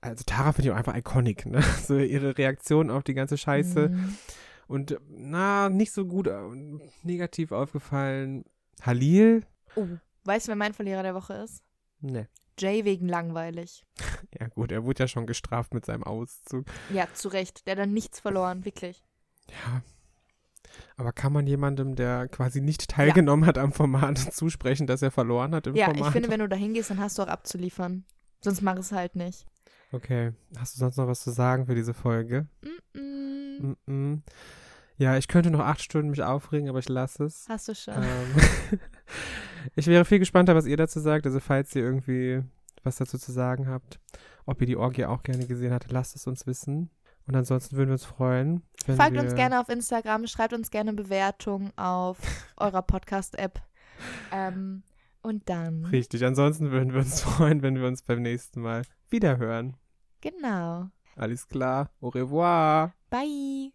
[0.00, 1.62] Also Tara finde ich auch einfach iconic, ne?
[1.86, 3.90] So ihre Reaktion auf die ganze Scheiße.
[3.90, 4.16] Mhm.
[4.66, 6.40] Und na, nicht so gut äh,
[7.04, 8.44] negativ aufgefallen.
[8.82, 9.44] Halil.
[9.76, 9.86] Oh.
[10.30, 11.64] Weißt du, wer mein Verlierer der Woche ist?
[11.98, 12.28] Nee.
[12.56, 13.84] Jay wegen langweilig.
[14.38, 16.64] Ja, gut, er wurde ja schon gestraft mit seinem Auszug.
[16.94, 17.66] Ja, zu Recht.
[17.66, 19.02] Der hat dann nichts verloren, wirklich.
[19.48, 19.82] Ja.
[20.96, 23.48] Aber kann man jemandem, der quasi nicht teilgenommen ja.
[23.48, 26.00] hat am Format, zusprechen, dass er verloren hat im ja, Format?
[26.00, 28.04] Ja, ich finde, wenn du da hingehst, dann hast du auch abzuliefern.
[28.40, 29.46] Sonst mach es halt nicht.
[29.90, 30.32] Okay.
[30.56, 32.46] Hast du sonst noch was zu sagen für diese Folge?
[32.62, 33.76] Mm -mm.
[33.86, 34.22] Mm.
[35.00, 37.46] Ja, ich könnte noch acht Stunden mich aufregen, aber ich lasse es.
[37.48, 37.94] Hast du schon.
[37.94, 38.78] Ähm,
[39.74, 41.24] ich wäre viel gespannter, was ihr dazu sagt.
[41.24, 42.42] Also falls ihr irgendwie
[42.82, 43.98] was dazu zu sagen habt.
[44.44, 46.90] Ob ihr die Orgie auch gerne gesehen habt, lasst es uns wissen.
[47.26, 48.62] Und ansonsten würden wir uns freuen.
[48.84, 52.18] Wenn Folgt wir uns gerne auf Instagram, schreibt uns gerne Bewertungen auf
[52.58, 53.58] eurer Podcast-App.
[54.32, 54.82] Ähm,
[55.22, 55.86] und dann.
[55.86, 59.78] Richtig, ansonsten würden wir uns freuen, wenn wir uns beim nächsten Mal wiederhören.
[60.20, 60.90] Genau.
[61.16, 61.88] Alles klar.
[62.02, 62.92] Au revoir.
[63.08, 63.68] Bye.